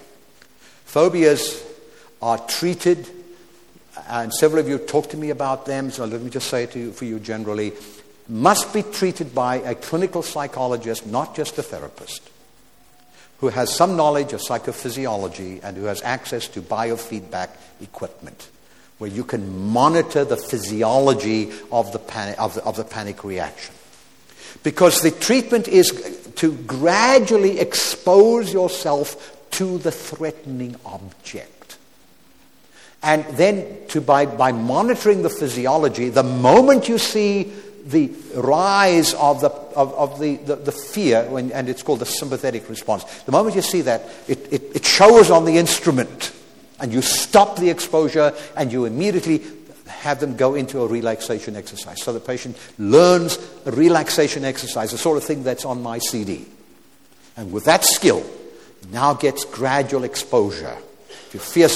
Phobias 0.85 1.63
are 2.23 2.39
treated, 2.47 3.09
and 4.09 4.33
several 4.33 4.61
of 4.61 4.69
you 4.69 4.79
talked 4.79 5.11
to 5.11 5.17
me 5.17 5.31
about 5.31 5.67
them, 5.67 5.91
so 5.91 6.05
let 6.05 6.21
me 6.21 6.31
just 6.31 6.49
say 6.49 6.67
to 6.67 6.79
you, 6.79 6.93
for 6.93 7.05
you 7.05 7.19
generally, 7.19 7.73
must 8.29 8.73
be 8.73 8.83
treated 8.83 9.35
by 9.35 9.57
a 9.57 9.75
clinical 9.75 10.23
psychologist, 10.23 11.07
not 11.07 11.35
just 11.35 11.59
a 11.59 11.63
therapist, 11.63 12.31
who 13.39 13.49
has 13.49 13.75
some 13.75 13.97
knowledge 13.97 14.33
of 14.33 14.41
psychophysiology 14.41 15.61
and 15.63 15.77
who 15.77 15.85
has 15.85 16.03
access 16.03 16.47
to 16.49 16.63
biofeedback 16.63 17.51
equipment 17.81 18.49
where 19.01 19.11
you 19.11 19.25
can 19.25 19.59
monitor 19.73 20.27
the 20.27 20.37
physiology 20.37 21.51
of 21.73 21.91
the, 21.93 21.99
panic, 21.99 22.39
of 22.39 22.55
the, 22.55 22.63
of 22.65 22.77
the 22.77 22.85
panic 22.85 23.25
reaction. 23.25 23.75
Because 24.63 25.01
the 25.01 25.11
treatment 25.11 25.69
is 25.69 25.91
to 26.37 26.53
gradually 26.53 27.61
expose 27.61 28.53
yourself 28.53 29.39
to 29.53 29.79
the 29.79 29.91
threatening 29.91 30.77
object. 30.85 31.60
And 33.03 33.25
then 33.37 33.87
to, 33.89 34.01
by, 34.01 34.27
by 34.27 34.53
monitoring 34.53 35.23
the 35.23 35.31
physiology, 35.31 36.11
the 36.11 36.23
moment 36.23 36.89
you 36.89 36.99
see 36.99 37.53
the 37.87 38.13
rise 38.35 39.15
of 39.15 39.41
the, 39.41 39.49
of, 39.49 39.95
of 39.95 40.21
the, 40.21 40.37
the, 40.37 40.57
the, 40.57 40.73
fear, 40.73 41.25
when, 41.31 41.51
and 41.53 41.69
it's 41.69 41.83
called 41.83 42.01
the 42.01 42.07
sympathetic 42.07 42.69
response, 42.69 43.05
the 43.23 43.33
moment 43.33 43.57
you 43.57 43.63
see 43.63 43.81
that, 43.83 44.03
it, 44.29 44.53
it, 44.53 44.77
it 44.77 44.85
shows 44.85 45.31
on 45.31 45.45
the 45.45 45.57
instrument. 45.57 46.33
And 46.79 46.93
you 46.93 47.03
stop 47.03 47.57
the 47.57 47.71
exposure 47.71 48.35
and 48.57 48.73
you 48.73 48.85
immediately 48.85 49.43
have 49.87 50.21
them 50.21 50.37
go 50.37 50.55
into 50.55 50.81
a 50.81 50.87
relaxation 50.87 51.57
exercise. 51.57 52.03
So 52.03 52.13
the 52.13 52.21
patient 52.21 52.57
learns 52.79 53.39
a 53.67 53.71
relaxation 53.71 54.45
exercise, 54.45 54.93
the 54.93 54.99
sort 54.99 55.19
of 55.19 55.25
thing 55.25 55.43
that's 55.43 55.65
on 55.65 55.83
my 55.83 55.99
CD. 55.99 56.47
And 57.37 57.53
with 57.53 57.65
that 57.65 57.85
skill, 57.85 58.25
now 58.91 59.15
gets 59.15 59.45
gradual 59.45 60.05
exposure. 60.05 60.77
You 61.33 61.41
fear 61.41 61.69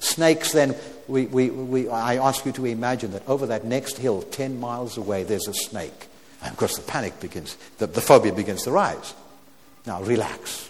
snakes, 0.00 0.52
then 0.52 0.74
we, 1.06 1.26
we, 1.26 1.50
we, 1.50 1.88
I 1.88 2.16
ask 2.16 2.44
you 2.44 2.52
to 2.52 2.66
imagine 2.66 3.12
that 3.12 3.26
over 3.28 3.46
that 3.46 3.64
next 3.64 3.98
hill, 3.98 4.22
10 4.22 4.58
miles 4.58 4.96
away, 4.96 5.22
there's 5.22 5.48
a 5.48 5.54
snake. 5.54 6.08
And 6.42 6.50
of 6.50 6.56
course, 6.56 6.76
the 6.76 6.82
panic 6.82 7.20
begins, 7.20 7.56
the, 7.78 7.86
the 7.86 8.00
phobia 8.00 8.32
begins 8.32 8.64
to 8.64 8.70
rise. 8.70 9.14
Now, 9.86 10.02
relax. 10.02 10.68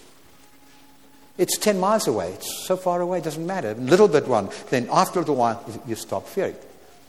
It's 1.38 1.56
10 1.56 1.80
miles 1.80 2.06
away. 2.06 2.32
It's 2.32 2.66
so 2.66 2.76
far 2.76 3.00
away, 3.00 3.18
it 3.18 3.24
doesn't 3.24 3.46
matter. 3.46 3.70
A 3.70 3.74
little 3.74 4.08
bit 4.08 4.28
one. 4.28 4.50
Then 4.68 4.88
after 4.90 5.18
a 5.18 5.22
little 5.22 5.36
while, 5.36 5.64
you 5.86 5.94
stop 5.94 6.26
fearing. 6.26 6.56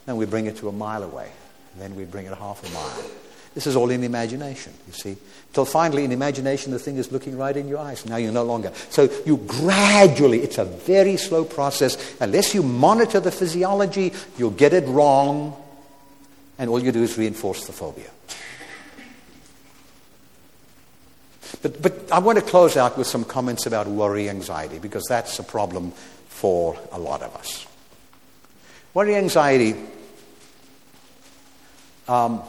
Then 0.05 0.15
we 0.15 0.25
bring 0.25 0.45
it 0.45 0.57
to 0.57 0.69
a 0.69 0.71
mile 0.71 1.03
away. 1.03 1.29
Then 1.77 1.95
we 1.95 2.05
bring 2.05 2.25
it 2.25 2.37
half 2.37 2.63
a 2.63 2.73
mile. 2.73 3.11
This 3.53 3.67
is 3.67 3.75
all 3.75 3.89
in 3.89 4.03
imagination, 4.03 4.73
you 4.87 4.93
see. 4.93 5.17
Till 5.53 5.65
finally, 5.65 6.05
in 6.05 6.13
imagination, 6.13 6.71
the 6.71 6.79
thing 6.79 6.95
is 6.95 7.11
looking 7.11 7.37
right 7.37 7.55
in 7.55 7.67
your 7.67 7.79
eyes. 7.79 8.05
Now 8.05 8.15
you're 8.15 8.31
no 8.31 8.43
longer. 8.43 8.71
So 8.89 9.09
you 9.25 9.37
gradually, 9.37 10.39
it's 10.39 10.57
a 10.57 10.63
very 10.63 11.17
slow 11.17 11.43
process. 11.43 12.15
Unless 12.21 12.55
you 12.55 12.63
monitor 12.63 13.19
the 13.19 13.31
physiology, 13.31 14.13
you'll 14.37 14.51
get 14.51 14.73
it 14.73 14.87
wrong. 14.87 15.61
And 16.57 16.69
all 16.69 16.79
you 16.81 16.93
do 16.93 17.03
is 17.03 17.17
reinforce 17.17 17.65
the 17.65 17.73
phobia. 17.73 18.09
But, 21.61 21.81
but 21.81 22.11
I 22.11 22.19
want 22.19 22.39
to 22.39 22.45
close 22.45 22.77
out 22.77 22.97
with 22.97 23.07
some 23.07 23.25
comments 23.25 23.65
about 23.65 23.87
worry 23.87 24.29
anxiety 24.29 24.79
because 24.79 25.03
that's 25.09 25.37
a 25.39 25.43
problem 25.43 25.91
for 26.29 26.77
a 26.93 26.99
lot 26.99 27.21
of 27.21 27.35
us. 27.35 27.67
Worry 28.93 29.15
anxiety 29.15 29.75
um, 32.07 32.41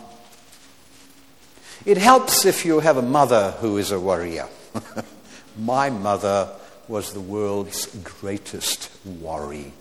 it 1.85 1.99
helps 1.99 2.45
if 2.45 2.65
you 2.65 2.81
have 2.81 2.97
a 2.97 3.03
mother 3.03 3.53
who 3.61 3.79
is 3.79 3.91
a 3.91 4.01
worrier. 4.01 4.49
My 5.59 5.91
mother 5.91 6.49
was 6.89 7.13
the 7.13 7.21
world's 7.21 7.87
greatest 8.03 8.91
worrier. 9.05 9.73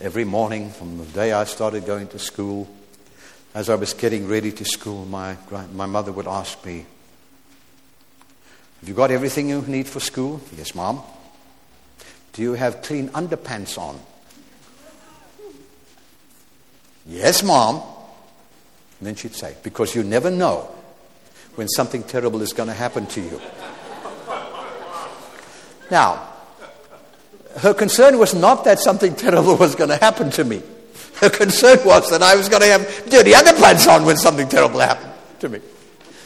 Every 0.00 0.24
morning 0.24 0.70
from 0.70 0.98
the 0.98 1.04
day 1.04 1.32
I 1.32 1.44
started 1.44 1.86
going 1.86 2.08
to 2.08 2.18
school, 2.18 2.68
as 3.54 3.70
I 3.70 3.76
was 3.76 3.94
getting 3.94 4.26
ready 4.26 4.50
to 4.52 4.64
school, 4.64 5.04
my, 5.04 5.36
my 5.72 5.86
mother 5.86 6.10
would 6.12 6.26
ask 6.26 6.64
me, 6.64 6.86
Have 8.80 8.88
you 8.88 8.94
got 8.94 9.10
everything 9.10 9.48
you 9.48 9.62
need 9.62 9.86
for 9.86 10.00
school? 10.00 10.40
Yes, 10.56 10.74
Mom. 10.74 11.02
Do 12.32 12.42
you 12.42 12.54
have 12.54 12.82
clean 12.82 13.10
underpants 13.10 13.78
on? 13.78 14.00
Yes, 17.06 17.42
Mom. 17.42 17.80
And 18.98 19.06
then 19.06 19.14
she'd 19.14 19.34
say, 19.34 19.56
Because 19.62 19.94
you 19.94 20.02
never 20.02 20.30
know 20.30 20.68
when 21.54 21.68
something 21.68 22.02
terrible 22.02 22.42
is 22.42 22.52
going 22.52 22.68
to 22.68 22.74
happen 22.74 23.06
to 23.06 23.20
you. 23.20 23.40
now, 25.90 26.28
her 27.58 27.74
concern 27.74 28.18
was 28.18 28.34
not 28.34 28.64
that 28.64 28.78
something 28.78 29.14
terrible 29.14 29.56
was 29.56 29.74
going 29.74 29.90
to 29.90 29.96
happen 29.96 30.30
to 30.30 30.44
me. 30.44 30.62
Her 31.20 31.30
concern 31.30 31.78
was 31.84 32.10
that 32.10 32.22
I 32.22 32.34
was 32.34 32.48
going 32.48 32.62
to 32.62 32.68
have 32.68 33.08
dirty 33.08 33.32
underpants 33.32 33.88
on 33.88 34.04
when 34.04 34.16
something 34.16 34.48
terrible 34.48 34.80
happened 34.80 35.12
to 35.40 35.48
me. 35.48 35.60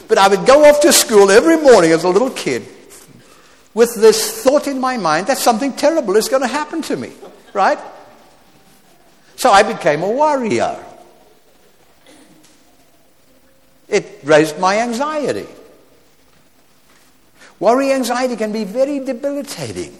But 0.07 0.17
I 0.17 0.27
would 0.27 0.45
go 0.47 0.65
off 0.65 0.81
to 0.81 0.91
school 0.91 1.29
every 1.29 1.57
morning 1.57 1.91
as 1.91 2.03
a 2.03 2.09
little 2.09 2.31
kid 2.31 2.65
with 3.75 3.95
this 3.95 4.43
thought 4.43 4.67
in 4.67 4.79
my 4.79 4.97
mind 4.97 5.27
that 5.27 5.37
something 5.37 5.73
terrible 5.73 6.15
is 6.15 6.27
going 6.27 6.41
to 6.41 6.47
happen 6.47 6.81
to 6.83 6.97
me, 6.97 7.11
right? 7.53 7.77
So 9.35 9.51
I 9.51 9.61
became 9.61 10.01
a 10.01 10.09
warrior. 10.09 10.83
It 13.89 14.19
raised 14.23 14.59
my 14.59 14.79
anxiety. 14.79 15.47
Worry 17.59 17.91
anxiety 17.91 18.35
can 18.35 18.51
be 18.51 18.63
very 18.63 18.99
debilitating. 18.99 19.97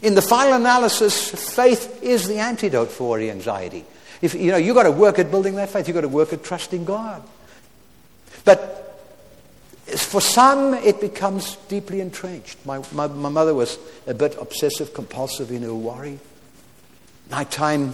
In 0.00 0.14
the 0.14 0.22
final 0.22 0.54
analysis, 0.54 1.30
faith 1.54 2.02
is 2.02 2.28
the 2.28 2.38
antidote 2.38 2.90
for 2.90 3.10
worry 3.10 3.30
anxiety. 3.30 3.84
If 4.22 4.34
you 4.34 4.50
know 4.50 4.56
you've 4.56 4.76
got 4.76 4.84
to 4.84 4.92
work 4.92 5.18
at 5.18 5.30
building 5.30 5.56
that 5.56 5.70
faith, 5.70 5.88
you've 5.88 5.94
got 5.96 6.02
to 6.02 6.08
work 6.08 6.32
at 6.32 6.44
trusting 6.44 6.84
God. 6.84 7.22
But 8.44 8.78
for 9.96 10.20
some, 10.20 10.74
it 10.74 11.00
becomes 11.00 11.56
deeply 11.68 12.00
entrenched. 12.00 12.64
My, 12.64 12.82
my, 12.92 13.08
my 13.08 13.28
mother 13.28 13.54
was 13.54 13.78
a 14.06 14.14
bit 14.14 14.36
obsessive 14.40 14.94
compulsive 14.94 15.50
in 15.50 15.62
her 15.62 15.74
worry. 15.74 16.18
Nighttime, 17.30 17.92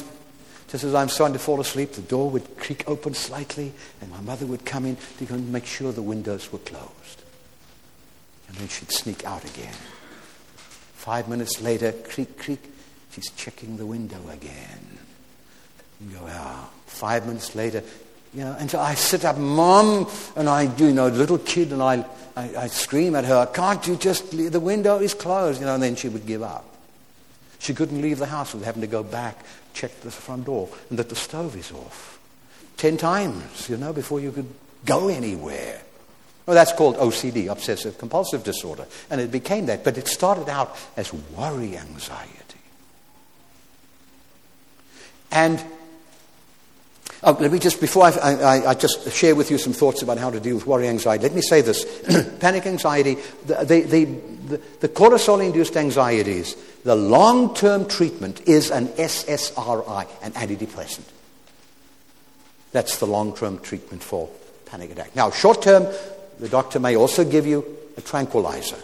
just 0.75 0.83
as 0.83 0.95
I'm 0.97 1.09
starting 1.09 1.35
to 1.35 1.39
fall 1.39 1.61
asleep, 1.61 1.93
the 1.93 2.03
door 2.03 2.29
would 2.31 2.57
creak 2.59 2.83
open 2.89 3.15
slightly, 3.15 3.73
and 4.01 4.11
my 4.11 4.21
mother 4.23 4.45
would 4.45 4.65
come 4.65 4.87
in 4.87 4.97
to 5.19 5.25
go 5.25 5.37
and 5.37 5.53
make 5.53 5.67
sure 5.67 5.93
the 5.93 6.03
windows 6.03 6.53
were 6.53 6.59
closed. 6.59 7.23
And 8.49 8.57
then 8.57 8.67
she'd 8.67 8.91
sneak 8.91 9.25
out 9.25 9.45
again. 9.45 9.77
Five 10.95 11.29
minutes 11.29 11.63
later, 11.63 11.93
creak, 11.93 12.37
creak, 12.37 12.59
she's 13.13 13.31
checking 13.37 13.77
the 13.77 13.87
window 13.87 14.19
again. 14.29 14.99
You 16.01 16.17
go, 16.17 16.27
ah. 16.29 16.69
Five 16.87 17.25
minutes 17.29 17.55
later, 17.55 17.81
you 18.35 18.43
know, 18.43 18.57
and 18.59 18.69
so 18.69 18.81
I 18.81 18.95
sit 18.95 19.25
up, 19.25 19.39
Mom, 19.39 20.11
and 20.35 20.49
I 20.49 20.67
do, 20.67 20.87
you 20.87 20.93
know, 20.93 21.07
little 21.07 21.39
kid, 21.39 21.71
and 21.71 21.81
I, 21.81 22.05
I, 22.35 22.57
I 22.57 22.67
scream 22.67 23.15
at 23.15 23.25
her, 23.27 23.47
can't 23.47 23.87
you 23.87 23.95
just, 23.95 24.35
leave? 24.35 24.51
the 24.51 24.59
window 24.59 24.99
is 24.99 25.15
closed, 25.15 25.61
you 25.61 25.67
know, 25.67 25.75
and 25.75 25.83
then 25.85 25.95
she 25.95 26.09
would 26.09 26.27
give 26.27 26.43
up. 26.43 26.65
She 27.61 27.75
couldn't 27.75 28.03
leave 28.03 28.19
the 28.19 28.27
house 28.27 28.53
without 28.53 28.67
having 28.67 28.81
to 28.81 28.89
go 28.89 29.05
back 29.05 29.39
check 29.75 30.01
the 30.01 30.11
front 30.11 30.47
door 30.47 30.69
and 30.89 30.99
that 30.99 31.09
the 31.09 31.17
stove 31.17 31.57
is 31.57 31.71
off. 31.73 32.19
Ten 32.77 32.97
times, 32.97 33.69
you 33.69 33.77
know, 33.77 33.93
before 33.93 34.21
you 34.21 34.33
could 34.33 34.49
go 34.85 35.09
anywhere. 35.09 35.81
Well, 36.47 36.55
that's 36.55 36.73
called 36.73 36.97
OCD, 36.97 37.51
obsessive 37.51 37.99
compulsive 37.99 38.45
disorder. 38.45 38.87
And 39.11 39.21
it 39.21 39.31
became 39.31 39.67
that, 39.67 39.85
but 39.85 39.97
it 39.97 40.09
started 40.09 40.49
out 40.49 40.77
as 40.97 41.13
worry 41.13 41.77
anxiety. 41.77 42.31
And 45.31 45.63
oh, 47.25 47.37
let 47.41 47.51
me 47.51 47.59
just, 47.59 47.81
before 47.81 48.05
I, 48.05 48.11
I, 48.11 48.71
I, 48.71 48.75
just 48.75 49.11
share 49.13 49.35
with 49.35 49.51
you 49.51 49.59
some 49.59 49.73
thoughts 49.73 50.03
about 50.03 50.19
how 50.19 50.31
to 50.31 50.41
deal 50.41 50.55
with 50.55 50.67
worry 50.67 50.89
anxiety, 50.89 51.23
let 51.23 51.35
me 51.35 51.43
say 51.43 51.61
this. 51.61 51.85
Panic 52.41 52.67
anxiety, 52.67 53.17
the, 53.47 53.65
the, 53.65 53.81
the, 53.83 54.61
the 54.81 54.89
cortisol 54.89 55.45
induced 55.45 55.77
anxieties 55.77 56.57
the 56.85 56.95
long 56.95 57.55
term 57.55 57.87
treatment 57.89 58.43
is 58.47 58.71
an 58.71 58.89
SSRI, 58.89 60.07
an 60.23 60.33
antidepressant. 60.33 61.09
That's 62.73 62.99
the 62.99 63.07
long 63.07 63.35
term 63.35 63.59
treatment 63.59 64.03
for 64.03 64.29
panic 64.67 64.93
attack. 64.93 65.17
Now, 65.17 65.31
short 65.31 65.63
term, 65.63 65.87
the 66.39 66.49
doctor 66.49 66.79
may 66.79 66.95
also 66.95 67.25
give 67.25 67.47
you 67.47 67.65
a 67.97 68.03
tranquilizer 68.03 68.77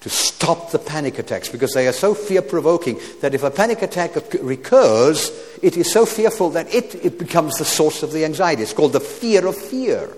to 0.00 0.08
stop 0.08 0.70
the 0.70 0.78
panic 0.78 1.18
attacks 1.18 1.48
because 1.48 1.72
they 1.74 1.86
are 1.86 1.92
so 1.92 2.14
fear 2.14 2.40
provoking 2.40 2.98
that 3.20 3.34
if 3.34 3.42
a 3.42 3.50
panic 3.50 3.82
attack 3.82 4.12
recurs, 4.40 5.30
it 5.62 5.76
is 5.76 5.92
so 5.92 6.06
fearful 6.06 6.50
that 6.50 6.74
it, 6.74 6.94
it 7.04 7.18
becomes 7.18 7.58
the 7.58 7.64
source 7.64 8.02
of 8.02 8.12
the 8.12 8.24
anxiety. 8.24 8.62
It's 8.62 8.72
called 8.72 8.94
the 8.94 9.00
fear 9.00 9.46
of 9.46 9.56
fear 9.56 10.08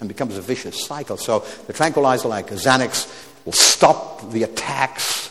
and 0.00 0.08
becomes 0.08 0.36
a 0.36 0.42
vicious 0.42 0.84
cycle. 0.84 1.16
So 1.16 1.44
the 1.68 1.72
tranquilizer, 1.72 2.28
like 2.28 2.48
Xanax, 2.48 3.30
will 3.44 3.52
stop 3.52 4.32
the 4.32 4.42
attacks 4.42 5.22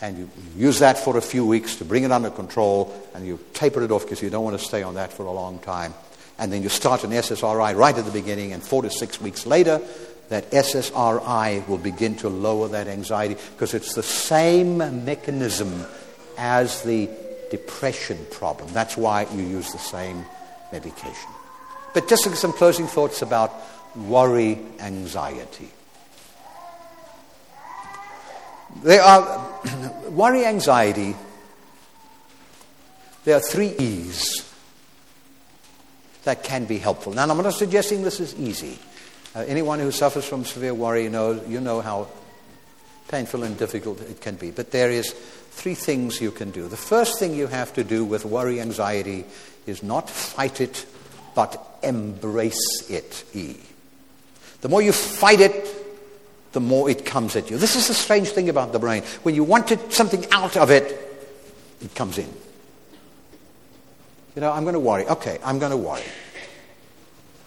and 0.00 0.18
you 0.18 0.30
use 0.56 0.78
that 0.78 0.98
for 0.98 1.16
a 1.16 1.20
few 1.20 1.44
weeks 1.44 1.76
to 1.76 1.84
bring 1.84 2.04
it 2.04 2.12
under 2.12 2.30
control, 2.30 2.92
and 3.14 3.26
you 3.26 3.38
taper 3.52 3.82
it 3.82 3.90
off 3.90 4.02
because 4.02 4.22
you 4.22 4.30
don't 4.30 4.44
want 4.44 4.58
to 4.58 4.64
stay 4.64 4.82
on 4.82 4.94
that 4.94 5.12
for 5.12 5.26
a 5.26 5.32
long 5.32 5.58
time. 5.58 5.94
And 6.38 6.50
then 6.50 6.62
you 6.62 6.70
start 6.70 7.04
an 7.04 7.10
SSRI 7.10 7.76
right 7.76 7.96
at 7.96 8.04
the 8.06 8.10
beginning, 8.10 8.52
and 8.52 8.62
four 8.62 8.82
to 8.82 8.90
six 8.90 9.20
weeks 9.20 9.44
later, 9.44 9.80
that 10.30 10.50
SSRI 10.52 11.66
will 11.68 11.78
begin 11.78 12.14
to 12.16 12.28
lower 12.28 12.68
that 12.68 12.86
anxiety 12.86 13.36
because 13.52 13.74
it's 13.74 13.94
the 13.94 14.02
same 14.02 14.78
mechanism 15.04 15.84
as 16.38 16.82
the 16.82 17.10
depression 17.50 18.16
problem. 18.30 18.72
That's 18.72 18.96
why 18.96 19.26
you 19.34 19.42
use 19.42 19.72
the 19.72 19.78
same 19.78 20.24
medication. 20.72 21.30
But 21.92 22.08
just 22.08 22.24
some 22.36 22.52
closing 22.52 22.86
thoughts 22.86 23.22
about 23.22 23.52
worry, 23.96 24.58
anxiety. 24.78 25.68
There 28.84 29.02
are 29.02 29.60
worry, 30.10 30.44
anxiety. 30.44 31.16
There 33.24 33.36
are 33.36 33.40
three 33.40 33.74
E's 33.78 34.48
that 36.22 36.44
can 36.44 36.66
be 36.66 36.78
helpful. 36.78 37.12
Now, 37.14 37.28
I'm 37.28 37.36
not 37.36 37.54
suggesting 37.54 38.02
this 38.02 38.20
is 38.20 38.34
easy. 38.36 38.78
Uh, 39.34 39.40
anyone 39.40 39.78
who 39.78 39.90
suffers 39.90 40.24
from 40.24 40.44
severe 40.44 40.74
worry 40.74 41.08
knows, 41.08 41.46
you 41.48 41.60
know 41.60 41.80
how 41.80 42.08
painful 43.08 43.42
and 43.42 43.56
difficult 43.56 44.00
it 44.00 44.20
can 44.20 44.36
be. 44.36 44.50
But 44.50 44.70
there 44.70 44.90
is 44.90 45.12
three 45.12 45.74
things 45.74 46.20
you 46.20 46.30
can 46.30 46.50
do. 46.50 46.68
The 46.68 46.76
first 46.76 47.18
thing 47.18 47.34
you 47.34 47.46
have 47.46 47.72
to 47.74 47.84
do 47.84 48.04
with 48.04 48.24
worry, 48.24 48.60
anxiety, 48.60 49.24
is 49.66 49.82
not 49.82 50.08
fight 50.08 50.60
it, 50.60 50.86
but 51.34 51.78
embrace 51.82 52.90
it. 52.90 53.24
E. 53.34 53.56
The 54.60 54.68
more 54.68 54.82
you 54.82 54.92
fight 54.92 55.40
it, 55.40 55.76
the 56.52 56.60
more 56.60 56.90
it 56.90 57.04
comes 57.04 57.36
at 57.36 57.50
you. 57.50 57.56
This 57.56 57.76
is 57.76 57.88
the 57.88 57.94
strange 57.94 58.30
thing 58.30 58.48
about 58.48 58.72
the 58.72 58.78
brain. 58.78 59.02
When 59.22 59.34
you 59.34 59.44
wanted 59.44 59.92
something 59.92 60.24
out 60.32 60.56
of 60.56 60.70
it, 60.70 60.96
it 61.80 61.94
comes 61.94 62.18
in. 62.18 62.28
You 64.34 64.40
know, 64.40 64.52
I'm 64.52 64.64
going 64.64 64.74
to 64.74 64.80
worry. 64.80 65.06
Okay, 65.06 65.38
I'm 65.44 65.58
going 65.58 65.70
to 65.70 65.76
worry. 65.76 66.02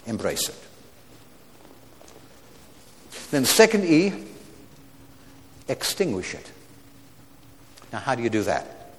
Embrace 0.05 0.49
it. 0.49 0.55
Then, 3.33 3.45
second 3.45 3.85
E, 3.85 4.13
extinguish 5.67 6.35
it. 6.35 6.51
Now, 7.91 7.97
how 7.97 8.13
do 8.13 8.21
you 8.21 8.29
do 8.29 8.43
that? 8.43 8.93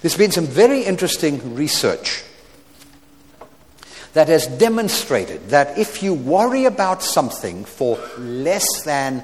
There's 0.00 0.16
been 0.16 0.30
some 0.30 0.46
very 0.46 0.80
interesting 0.80 1.54
research 1.54 2.24
that 4.14 4.28
has 4.28 4.46
demonstrated 4.46 5.50
that 5.50 5.76
if 5.76 6.02
you 6.02 6.14
worry 6.14 6.64
about 6.64 7.02
something 7.02 7.66
for 7.66 7.98
less 8.16 8.64
than 8.84 9.22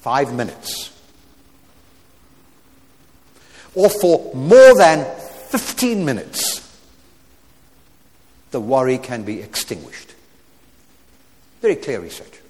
five 0.00 0.32
minutes, 0.32 0.90
or 3.74 3.90
for 3.90 4.34
more 4.34 4.74
than 4.74 5.04
15 5.50 6.02
minutes, 6.02 6.62
the 8.52 8.60
worry 8.60 8.96
can 8.96 9.22
be 9.22 9.42
extinguished. 9.42 10.14
Very 11.60 11.76
clear 11.76 12.00
research. 12.00 12.40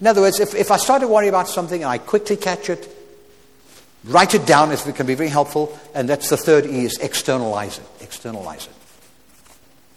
In 0.00 0.06
other 0.06 0.22
words, 0.22 0.40
if, 0.40 0.54
if 0.54 0.70
I 0.70 0.76
start 0.76 1.02
to 1.02 1.08
worry 1.08 1.28
about 1.28 1.48
something 1.48 1.82
and 1.82 1.90
I 1.90 1.98
quickly 1.98 2.36
catch 2.36 2.70
it, 2.70 2.88
write 4.04 4.34
it 4.34 4.46
down, 4.46 4.72
it 4.72 4.82
can 4.94 5.06
be 5.06 5.14
very 5.14 5.28
helpful. 5.28 5.78
And 5.94 6.08
that's 6.08 6.30
the 6.30 6.36
third 6.36 6.66
E 6.66 6.84
is 6.84 6.98
externalize 6.98 7.78
it. 7.78 7.84
Externalize 8.00 8.66
it. 8.66 8.72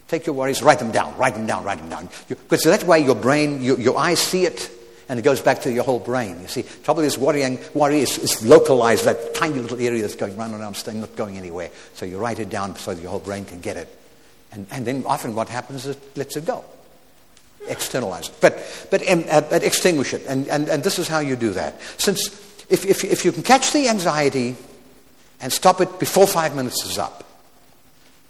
Take 0.08 0.26
your 0.26 0.34
worries, 0.34 0.62
write 0.62 0.78
them 0.78 0.92
down, 0.92 1.16
write 1.16 1.34
them 1.34 1.46
down, 1.46 1.64
write 1.64 1.78
them 1.78 1.88
down. 1.88 2.08
Because 2.28 2.62
that 2.64 2.84
way 2.84 3.00
your 3.00 3.14
brain, 3.14 3.62
your, 3.62 3.80
your 3.80 3.98
eyes 3.98 4.18
see 4.18 4.44
it, 4.44 4.70
and 5.08 5.18
it 5.18 5.22
goes 5.22 5.40
back 5.40 5.62
to 5.62 5.72
your 5.72 5.84
whole 5.84 5.98
brain. 5.98 6.40
You 6.40 6.48
see, 6.48 6.64
trouble 6.82 7.02
is 7.02 7.16
worrying, 7.16 7.58
worry 7.72 8.00
is, 8.00 8.18
is 8.18 8.44
localized, 8.46 9.06
that 9.06 9.34
tiny 9.34 9.58
little 9.58 9.80
area 9.80 10.02
that's 10.02 10.14
going 10.14 10.36
round 10.36 10.52
and 10.52 10.60
round, 10.60 10.76
staying, 10.76 11.00
not 11.00 11.16
going 11.16 11.38
anywhere. 11.38 11.70
So 11.94 12.04
you 12.04 12.18
write 12.18 12.38
it 12.38 12.50
down 12.50 12.76
so 12.76 12.94
that 12.94 13.00
your 13.00 13.10
whole 13.10 13.20
brain 13.20 13.44
can 13.46 13.60
get 13.60 13.76
it. 13.78 13.88
And, 14.52 14.66
and 14.70 14.86
then 14.86 15.04
often 15.06 15.34
what 15.34 15.48
happens 15.48 15.86
is 15.86 15.96
it 15.96 16.16
lets 16.16 16.36
it 16.36 16.44
go. 16.44 16.64
Externalize 17.68 18.28
it. 18.28 18.34
But, 18.40 18.88
but, 18.90 19.08
um, 19.10 19.24
uh, 19.28 19.40
but 19.42 19.62
extinguish 19.62 20.12
it. 20.14 20.24
And, 20.26 20.48
and, 20.48 20.68
and 20.68 20.82
this 20.82 20.98
is 20.98 21.08
how 21.08 21.20
you 21.20 21.36
do 21.36 21.50
that. 21.50 21.80
Since 21.98 22.28
if, 22.68 22.84
if, 22.84 23.04
if 23.04 23.24
you 23.24 23.32
can 23.32 23.42
catch 23.42 23.72
the 23.72 23.88
anxiety 23.88 24.56
and 25.40 25.52
stop 25.52 25.80
it 25.80 25.98
before 25.98 26.26
five 26.26 26.54
minutes 26.54 26.84
is 26.84 26.98
up, 26.98 27.24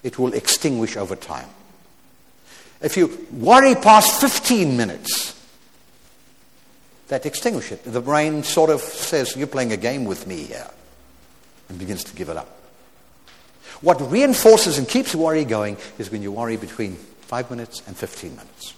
it 0.03 0.19
will 0.19 0.35
extinguish 0.35 0.97
over 0.97 1.17
time. 1.17 1.49
If 2.81 2.97
you 2.97 3.27
worry 3.33 3.75
past 3.75 4.21
15 4.21 4.77
minutes, 4.77 5.35
that 7.09 7.27
extinguish 7.27 7.73
it. 7.73 7.83
The 7.85 8.01
brain 8.01 8.43
sort 8.43 8.71
of 8.71 8.81
says, 8.81 9.37
You're 9.37 9.47
playing 9.47 9.73
a 9.73 9.77
game 9.77 10.05
with 10.05 10.27
me 10.27 10.45
here, 10.45 10.69
and 11.69 11.79
begins 11.79 12.05
to 12.05 12.15
give 12.15 12.29
it 12.29 12.37
up. 12.37 12.49
What 13.81 14.01
reinforces 14.11 14.79
and 14.79 14.89
keeps 14.89 15.15
worry 15.15 15.45
going 15.45 15.77
is 15.99 16.11
when 16.11 16.23
you 16.23 16.33
worry 16.33 16.57
between 16.57 16.97
5 16.97 17.51
minutes 17.51 17.83
and 17.87 17.97
15 17.97 18.31
minutes. 18.31 18.75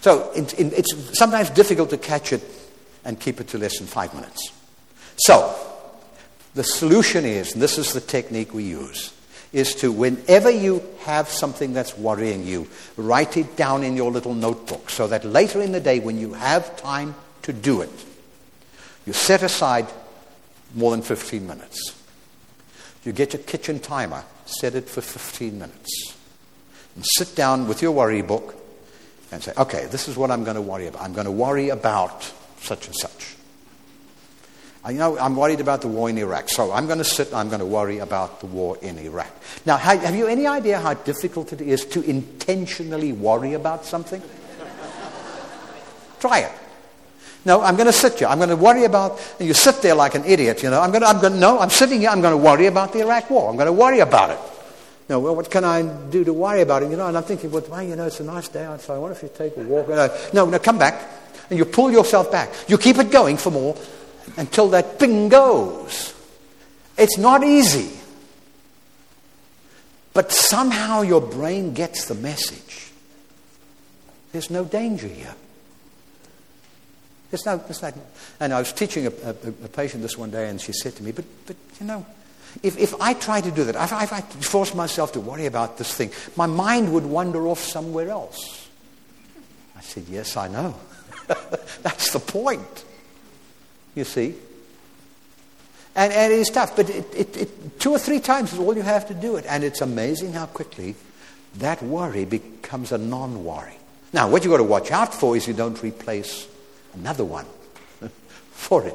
So 0.00 0.30
it's 0.34 1.18
sometimes 1.18 1.50
difficult 1.50 1.90
to 1.90 1.98
catch 1.98 2.32
it 2.32 2.42
and 3.04 3.18
keep 3.18 3.40
it 3.40 3.48
to 3.48 3.58
less 3.58 3.78
than 3.78 3.86
5 3.86 4.14
minutes. 4.14 4.52
So 5.16 5.54
the 6.54 6.64
solution 6.64 7.24
is, 7.24 7.52
and 7.52 7.62
this 7.62 7.78
is 7.78 7.92
the 7.92 8.00
technique 8.00 8.54
we 8.54 8.64
use, 8.64 9.12
is 9.52 9.74
to, 9.76 9.92
whenever 9.92 10.50
you 10.50 10.82
have 11.04 11.28
something 11.28 11.72
that's 11.72 11.96
worrying 11.96 12.44
you, 12.44 12.68
write 12.96 13.36
it 13.36 13.56
down 13.56 13.82
in 13.82 13.96
your 13.96 14.10
little 14.10 14.34
notebook 14.34 14.90
so 14.90 15.06
that 15.06 15.24
later 15.24 15.62
in 15.62 15.72
the 15.72 15.80
day, 15.80 16.00
when 16.00 16.18
you 16.18 16.34
have 16.34 16.76
time 16.76 17.14
to 17.42 17.52
do 17.52 17.80
it, 17.80 18.04
you 19.06 19.12
set 19.12 19.42
aside 19.42 19.86
more 20.74 20.90
than 20.90 21.02
15 21.02 21.46
minutes. 21.46 21.94
You 23.04 23.12
get 23.12 23.34
your 23.34 23.42
kitchen 23.42 23.78
timer, 23.78 24.24
set 24.46 24.74
it 24.74 24.88
for 24.88 25.00
15 25.00 25.58
minutes, 25.58 26.14
and 26.96 27.04
sit 27.16 27.36
down 27.36 27.68
with 27.68 27.82
your 27.82 27.92
worry 27.92 28.22
book 28.22 28.55
and 29.36 29.44
say, 29.44 29.52
okay, 29.58 29.86
this 29.86 30.08
is 30.08 30.16
what 30.16 30.30
I'm 30.30 30.44
going 30.44 30.56
to 30.56 30.62
worry 30.62 30.86
about. 30.86 31.02
I'm 31.02 31.12
going 31.12 31.26
to 31.26 31.30
worry 31.30 31.68
about 31.68 32.32
such 32.60 32.86
and 32.86 32.96
such. 32.96 33.36
You 34.88 34.98
know, 34.98 35.18
I'm 35.18 35.34
worried 35.36 35.60
about 35.60 35.82
the 35.82 35.88
war 35.88 36.08
in 36.08 36.16
Iraq, 36.16 36.48
so 36.48 36.72
I'm 36.72 36.86
going 36.86 36.98
to 36.98 37.04
sit 37.04 37.34
I'm 37.34 37.48
going 37.48 37.60
to 37.60 37.66
worry 37.66 37.98
about 37.98 38.40
the 38.40 38.46
war 38.46 38.78
in 38.80 38.98
Iraq. 38.98 39.30
Now, 39.66 39.76
have 39.76 40.14
you 40.14 40.26
any 40.26 40.46
idea 40.46 40.78
how 40.78 40.94
difficult 40.94 41.52
it 41.52 41.60
is 41.60 41.84
to 41.86 42.02
intentionally 42.02 43.12
worry 43.12 43.54
about 43.54 43.84
something? 43.84 44.22
Try 46.20 46.38
it. 46.40 46.52
No, 47.44 47.62
I'm 47.62 47.76
going 47.76 47.86
to 47.86 47.92
sit 47.92 48.20
here. 48.20 48.28
I'm 48.28 48.38
going 48.38 48.48
to 48.50 48.56
worry 48.56 48.84
about, 48.84 49.20
and 49.38 49.46
you 49.46 49.54
sit 49.54 49.82
there 49.82 49.94
like 49.94 50.14
an 50.14 50.24
idiot, 50.24 50.62
you 50.62 50.70
know. 50.70 50.80
I'm 50.80 50.90
going 50.90 51.02
to, 51.02 51.08
I'm 51.08 51.20
going 51.20 51.34
to, 51.34 51.38
no, 51.38 51.58
I'm 51.58 51.70
sitting 51.70 52.00
here. 52.00 52.10
I'm 52.10 52.20
going 52.20 52.32
to 52.32 52.42
worry 52.42 52.66
about 52.66 52.92
the 52.92 53.00
Iraq 53.00 53.28
war. 53.28 53.50
I'm 53.50 53.56
going 53.56 53.66
to 53.66 53.72
worry 53.72 54.00
about 54.00 54.30
it. 54.30 54.38
No, 55.08 55.20
well, 55.20 55.36
what 55.36 55.50
can 55.50 55.64
I 55.64 55.82
do 55.82 56.24
to 56.24 56.32
worry 56.32 56.62
about 56.62 56.82
it? 56.82 56.90
You 56.90 56.96
know, 56.96 57.06
and 57.06 57.16
I'm 57.16 57.22
thinking, 57.22 57.50
well, 57.50 57.64
well 57.68 57.82
you 57.82 57.94
know, 57.94 58.06
it's 58.06 58.20
a 58.20 58.24
nice 58.24 58.48
day 58.48 58.64
outside. 58.64 58.98
Wonder 58.98 59.16
if 59.16 59.22
you 59.22 59.30
take 59.32 59.56
a 59.56 59.60
walk. 59.60 59.88
No, 60.32 60.46
no, 60.46 60.58
come 60.58 60.78
back. 60.78 61.00
And 61.48 61.58
you 61.58 61.64
pull 61.64 61.92
yourself 61.92 62.32
back. 62.32 62.52
You 62.66 62.76
keep 62.76 62.98
it 62.98 63.10
going 63.10 63.36
for 63.36 63.50
more 63.50 63.76
until 64.36 64.68
that 64.70 64.98
ping 64.98 65.28
goes. 65.28 66.12
It's 66.98 67.18
not 67.18 67.44
easy. 67.44 67.90
But 70.12 70.32
somehow 70.32 71.02
your 71.02 71.20
brain 71.20 71.72
gets 71.74 72.06
the 72.06 72.14
message. 72.14 72.90
There's 74.32 74.50
no 74.50 74.64
danger 74.64 75.06
here. 75.06 75.34
There's 77.30 77.44
no, 77.44 77.58
there's 77.58 77.82
no 77.82 77.92
and 78.40 78.52
I 78.52 78.58
was 78.58 78.72
teaching 78.72 79.06
a, 79.06 79.10
a, 79.10 79.30
a, 79.30 79.68
patient 79.68 80.02
this 80.02 80.16
one 80.16 80.30
day, 80.30 80.48
and 80.48 80.60
she 80.60 80.72
said 80.72 80.94
to 80.96 81.02
me, 81.02 81.12
But, 81.12 81.24
but 81.46 81.56
you 81.80 81.86
know, 81.86 82.06
if, 82.62 82.78
if 82.78 83.00
I 83.00 83.14
try 83.14 83.40
to 83.40 83.50
do 83.50 83.64
that, 83.64 83.74
if, 83.74 83.92
if 83.92 84.12
I 84.12 84.20
force 84.20 84.74
myself 84.74 85.12
to 85.12 85.20
worry 85.20 85.46
about 85.46 85.78
this 85.78 85.94
thing, 85.94 86.10
my 86.36 86.46
mind 86.46 86.92
would 86.92 87.04
wander 87.04 87.46
off 87.46 87.60
somewhere 87.60 88.08
else. 88.10 88.68
I 89.76 89.80
said, 89.80 90.04
Yes, 90.08 90.36
I 90.36 90.48
know. 90.48 90.74
That's 91.82 92.12
the 92.12 92.20
point 92.20 92.84
you 93.94 94.04
see. 94.04 94.34
And, 95.96 96.12
and 96.12 96.32
it 96.32 96.38
is 96.38 96.50
tough, 96.50 96.76
but 96.76 96.90
it, 96.90 97.14
it, 97.14 97.36
it, 97.36 97.80
two 97.80 97.90
or 97.90 97.98
three 97.98 98.20
times 98.20 98.52
is 98.52 98.58
all 98.58 98.76
you 98.76 98.82
have 98.82 99.08
to 99.08 99.14
do 99.14 99.36
it. 99.36 99.46
And 99.48 99.64
it's 99.64 99.80
amazing 99.80 100.34
how 100.34 100.46
quickly 100.46 100.94
that 101.56 101.82
worry 101.82 102.26
becomes 102.26 102.92
a 102.92 102.98
non 102.98 103.44
worry. 103.44 103.76
Now, 104.12 104.28
what 104.28 104.44
you've 104.44 104.52
got 104.52 104.58
to 104.58 104.64
watch 104.64 104.90
out 104.90 105.14
for 105.14 105.36
is 105.36 105.48
you 105.48 105.54
don't 105.54 105.82
replace 105.82 106.46
another 106.94 107.24
one 107.24 107.46
for 108.50 108.86
it. 108.86 108.94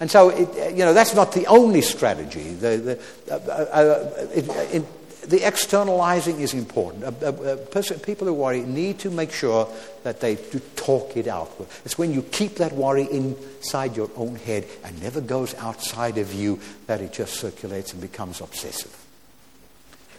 And 0.00 0.10
so, 0.10 0.28
it, 0.30 0.76
you 0.76 0.84
know, 0.84 0.94
that's 0.94 1.14
not 1.14 1.32
the 1.32 1.46
only 1.46 1.82
strategy. 1.82 2.54
The, 2.54 3.00
the, 3.26 3.34
uh, 3.34 3.36
uh, 3.36 4.26
it, 4.32 4.84
the 5.28 5.46
externalizing 5.46 6.40
is 6.40 6.54
important. 6.54 7.04
Uh, 7.04 7.28
uh, 7.28 7.56
person, 7.56 7.98
people 8.00 8.26
who 8.26 8.34
worry 8.34 8.60
need 8.60 8.98
to 9.00 9.10
make 9.10 9.32
sure 9.32 9.68
that 10.02 10.20
they 10.20 10.36
talk 10.76 11.16
it 11.16 11.26
out. 11.26 11.50
It's 11.84 11.98
when 11.98 12.12
you 12.12 12.22
keep 12.22 12.56
that 12.56 12.72
worry 12.72 13.04
inside 13.10 13.96
your 13.96 14.10
own 14.16 14.36
head 14.36 14.66
and 14.84 15.00
never 15.02 15.20
goes 15.20 15.54
outside 15.56 16.16
of 16.16 16.32
you 16.32 16.60
that 16.86 17.00
it 17.00 17.12
just 17.12 17.34
circulates 17.34 17.92
and 17.92 18.00
becomes 18.00 18.40
obsessive. 18.40 19.07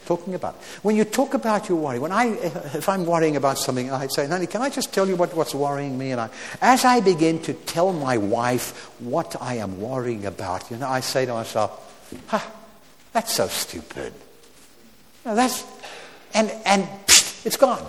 Talking 0.10 0.34
about. 0.34 0.56
When 0.82 0.96
you 0.96 1.06
talk 1.06 1.36
about 1.36 1.70
your 1.70 1.78
worry, 1.78 2.00
when 2.00 2.12
I, 2.12 2.30
if 2.74 2.90
I'm 2.90 3.06
worrying 3.06 3.36
about 3.36 3.60
something, 3.60 3.92
I 3.92 4.08
say, 4.08 4.28
honey, 4.28 4.48
can 4.48 4.64
I 4.64 4.72
just 4.72 4.92
tell 4.92 5.08
you 5.08 5.16
what, 5.16 5.36
what's 5.36 5.54
worrying 5.54 6.00
me? 6.00 6.10
And 6.10 6.20
I, 6.20 6.30
as 6.64 6.84
I 6.84 7.00
begin 7.00 7.40
to 7.44 7.54
tell 7.54 7.94
my 7.94 8.18
wife 8.18 8.90
what 9.00 9.36
I 9.40 9.58
am 9.58 9.80
worrying 9.80 10.26
about, 10.26 10.72
you 10.72 10.78
know, 10.78 10.90
I 10.90 11.02
say 11.02 11.28
to 11.28 11.34
myself, 11.34 11.70
ha, 12.26 12.44
that's 13.14 13.36
so 13.36 13.48
stupid. 13.50 14.12
Know, 15.26 15.36
that's, 15.36 15.64
and, 16.34 16.52
and 16.66 16.86
psh, 17.06 17.46
it's 17.46 17.58
gone. 17.58 17.86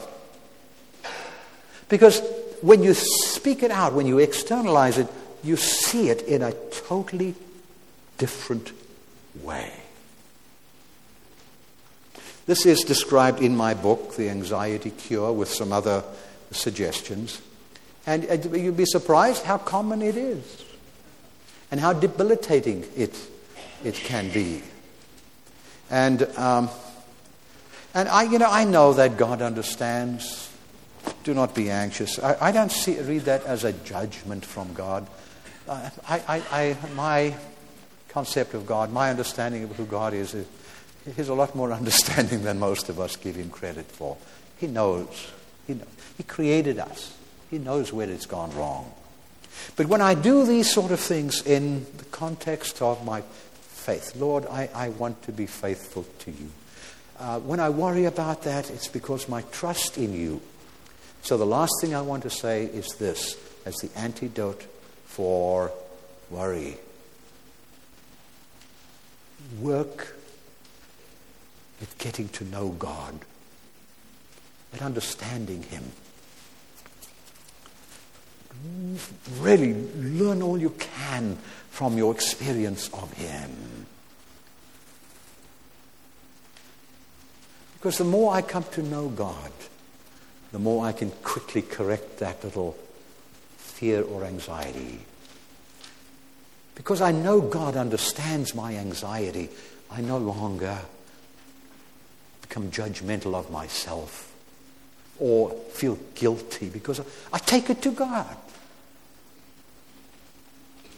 Because 1.89 2.21
when 2.61 2.83
you 2.83 2.93
speak 2.93 3.63
it 3.63 3.71
out, 3.71 3.95
when 3.95 4.07
you 4.07 4.19
externalize 4.19 4.99
it, 4.99 5.09
you 5.43 5.57
see 5.57 6.11
it 6.11 6.21
in 6.29 6.43
a 6.43 6.53
totally 6.87 7.35
different 8.19 8.73
way. 9.43 9.73
This 12.51 12.67
is 12.67 12.83
described 12.83 13.41
in 13.41 13.57
my 13.57 13.75
book, 13.75 14.17
The 14.17 14.29
Anxiety 14.29 14.91
Cure, 14.91 15.33
with 15.33 15.49
some 15.49 15.73
other 15.73 16.03
suggestions. 16.51 17.41
And 18.09 18.25
you'd 18.53 18.77
be 18.77 18.87
surprised 18.87 19.45
how 19.45 19.57
common 19.57 20.03
it 20.03 20.17
is 20.17 20.65
and 21.71 21.79
how 21.79 21.93
debilitating 21.93 22.85
it, 22.97 23.17
it 23.85 23.95
can 23.95 24.33
be. 24.33 24.65
And, 25.91 26.25
um, 26.37 26.71
and 27.95 28.09
I, 28.09 28.25
you 28.25 28.41
know, 28.41 28.51
I 28.51 28.65
know 28.65 28.95
that 28.95 29.17
God 29.17 29.43
understands. 29.43 30.53
Do 31.23 31.33
not 31.35 31.55
be 31.55 31.71
anxious. 31.71 32.19
I, 32.19 32.49
I 32.49 32.51
don't 32.51 32.73
see, 32.73 32.99
read 32.99 33.27
that 33.27 33.45
as 33.45 33.63
a 33.63 33.73
judgment 33.73 34.45
from 34.45 34.75
God. 34.75 35.07
Uh, 35.69 35.89
I, 36.09 36.19
I, 36.27 36.43
I, 36.51 36.77
my 36.97 37.37
concept 38.09 38.55
of 38.55 38.67
God, 38.67 38.91
my 38.91 39.09
understanding 39.09 39.63
of 39.63 39.77
who 39.77 39.87
God 39.87 40.15
is, 40.15 40.35
is 40.35 40.49
He's 41.17 41.29
a 41.29 41.35
lot 41.35 41.55
more 41.55 41.73
understanding 41.81 42.43
than 42.43 42.59
most 42.59 42.89
of 42.89 43.01
us 43.01 43.17
give 43.17 43.37
him 43.37 43.51
credit 43.51 43.87
for. 43.87 44.17
He 44.59 44.67
knows. 44.67 45.31
He, 45.67 45.75
knows. 45.75 45.89
he 46.17 46.23
created 46.23 46.79
us. 46.79 47.17
He 47.51 47.59
knows 47.59 47.93
where 47.93 48.09
it's 48.09 48.27
gone 48.27 48.55
wrong. 48.57 48.93
But 49.77 49.87
when 49.87 50.01
I 50.01 50.15
do 50.15 50.45
these 50.45 50.71
sort 50.71 50.93
of 50.93 51.01
things 51.01 51.45
in 51.47 51.87
the 51.97 52.05
context 52.07 52.81
of 52.81 53.05
my 53.05 53.23
faith, 53.23 54.15
Lord, 54.17 54.47
I, 54.47 54.69
I 54.75 54.89
want 54.91 55.23
to 55.25 55.33
be 55.33 55.47
faithful 55.47 56.07
to 56.21 56.31
you. 56.31 56.51
Uh, 57.19 57.41
when 57.41 57.61
I 57.61 57.69
worry 57.69 58.05
about 58.05 58.43
that, 58.45 58.71
it's 58.71 58.89
because 58.89 59.29
my 59.29 59.43
trust 59.53 59.99
in 59.99 60.15
you. 60.15 60.41
So 61.23 61.37
the 61.37 61.47
last 61.47 61.73
thing 61.81 61.95
I 61.95 62.01
want 62.01 62.23
to 62.23 62.31
say 62.31 62.65
is 62.65 62.87
this 62.99 63.37
as 63.67 63.77
the 63.77 63.91
antidote 63.99 64.63
for 65.07 65.71
worry 66.31 66.79
work 69.61 70.17
at 71.81 71.99
getting 71.99 72.29
to 72.31 72.45
know 72.45 72.69
God, 72.71 73.19
at 74.73 74.83
understanding 74.83 75.63
Him. 75.63 75.85
Really 79.41 79.75
learn 79.97 80.43
all 80.43 80.59
you 80.59 80.71
can 80.71 81.39
from 81.71 81.97
your 81.97 82.13
experience 82.13 82.91
of 82.93 83.13
Him. 83.15 83.87
Because 87.75 87.97
the 87.97 88.05
more 88.05 88.35
I 88.35 88.43
come 88.43 88.65
to 88.73 88.83
know 88.83 89.09
God, 89.09 89.53
the 90.53 90.59
more 90.59 90.85
I 90.85 90.93
can 90.93 91.11
quickly 91.23 91.63
correct 91.63 92.19
that 92.19 92.45
little 92.45 92.77
fear 93.57 94.03
or 94.03 94.25
anxiety. 94.25 95.01
Because 96.75 97.01
I 97.01 97.13
know 97.13 97.41
God 97.41 97.77
understands 97.77 98.55
my 98.55 98.77
anxiety, 98.77 99.49
I 99.91 100.03
no 100.03 100.19
longer 100.19 100.79
become 102.51 102.69
judgmental 102.73 103.37
of 103.37 103.49
myself 103.49 104.35
or 105.21 105.51
feel 105.71 105.97
guilty 106.17 106.69
because 106.69 107.01
I 107.33 107.39
take 107.39 107.71
it 107.71 107.81
to 107.83 107.93
God. 107.93 108.37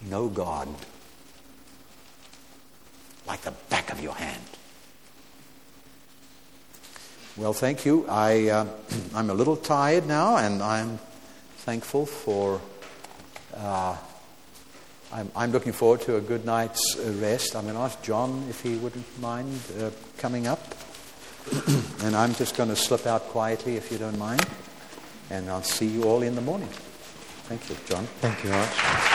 Know 0.09 0.29
God 0.29 0.69
like 3.27 3.43
the 3.43 3.51
back 3.69 3.93
of 3.93 4.03
your 4.03 4.15
hand. 4.15 4.43
Well, 7.37 7.53
thank 7.53 7.85
you. 7.85 8.07
I, 8.09 8.49
uh, 8.49 8.67
I'm 9.15 9.29
a 9.29 9.35
little 9.35 9.57
tired 9.57 10.07
now, 10.07 10.39
and 10.39 10.63
I'm 10.63 10.99
thankful 11.59 12.07
for. 12.07 12.61
Uh, 13.55 13.97
I'm, 15.13 15.31
I'm, 15.37 15.53
looking 15.53 15.73
forward 15.73 16.01
to 16.03 16.17
a 16.17 16.23
good 16.23 16.47
night's 16.47 16.97
rest. 16.99 17.55
I'm 17.55 17.65
going 17.65 17.75
to 17.75 17.83
ask 17.83 18.03
John 18.03 18.47
if 18.49 18.63
he 18.63 18.77
wouldn't 18.77 19.21
mind 19.21 19.61
uh, 19.79 19.91
coming 20.17 20.47
up. 20.47 20.75
and 22.05 22.15
I'm 22.15 22.35
just 22.35 22.57
going 22.57 22.69
to 22.69 22.77
slip 22.77 23.07
out 23.07 23.23
quietly 23.29 23.77
if 23.77 23.91
you 23.91 23.99
don't 23.99 24.19
mind. 24.19 24.47
And 25.31 25.49
I'll 25.51 25.63
see 25.63 25.87
you 25.87 26.05
all 26.05 26.23
in 26.23 26.35
the 26.35 26.43
morning. 26.43 26.69
Thank 27.49 27.69
you, 27.69 27.77
John. 27.87 28.05
Thank 28.21 28.45
you, 28.45 28.53
Arch. 28.53 29.12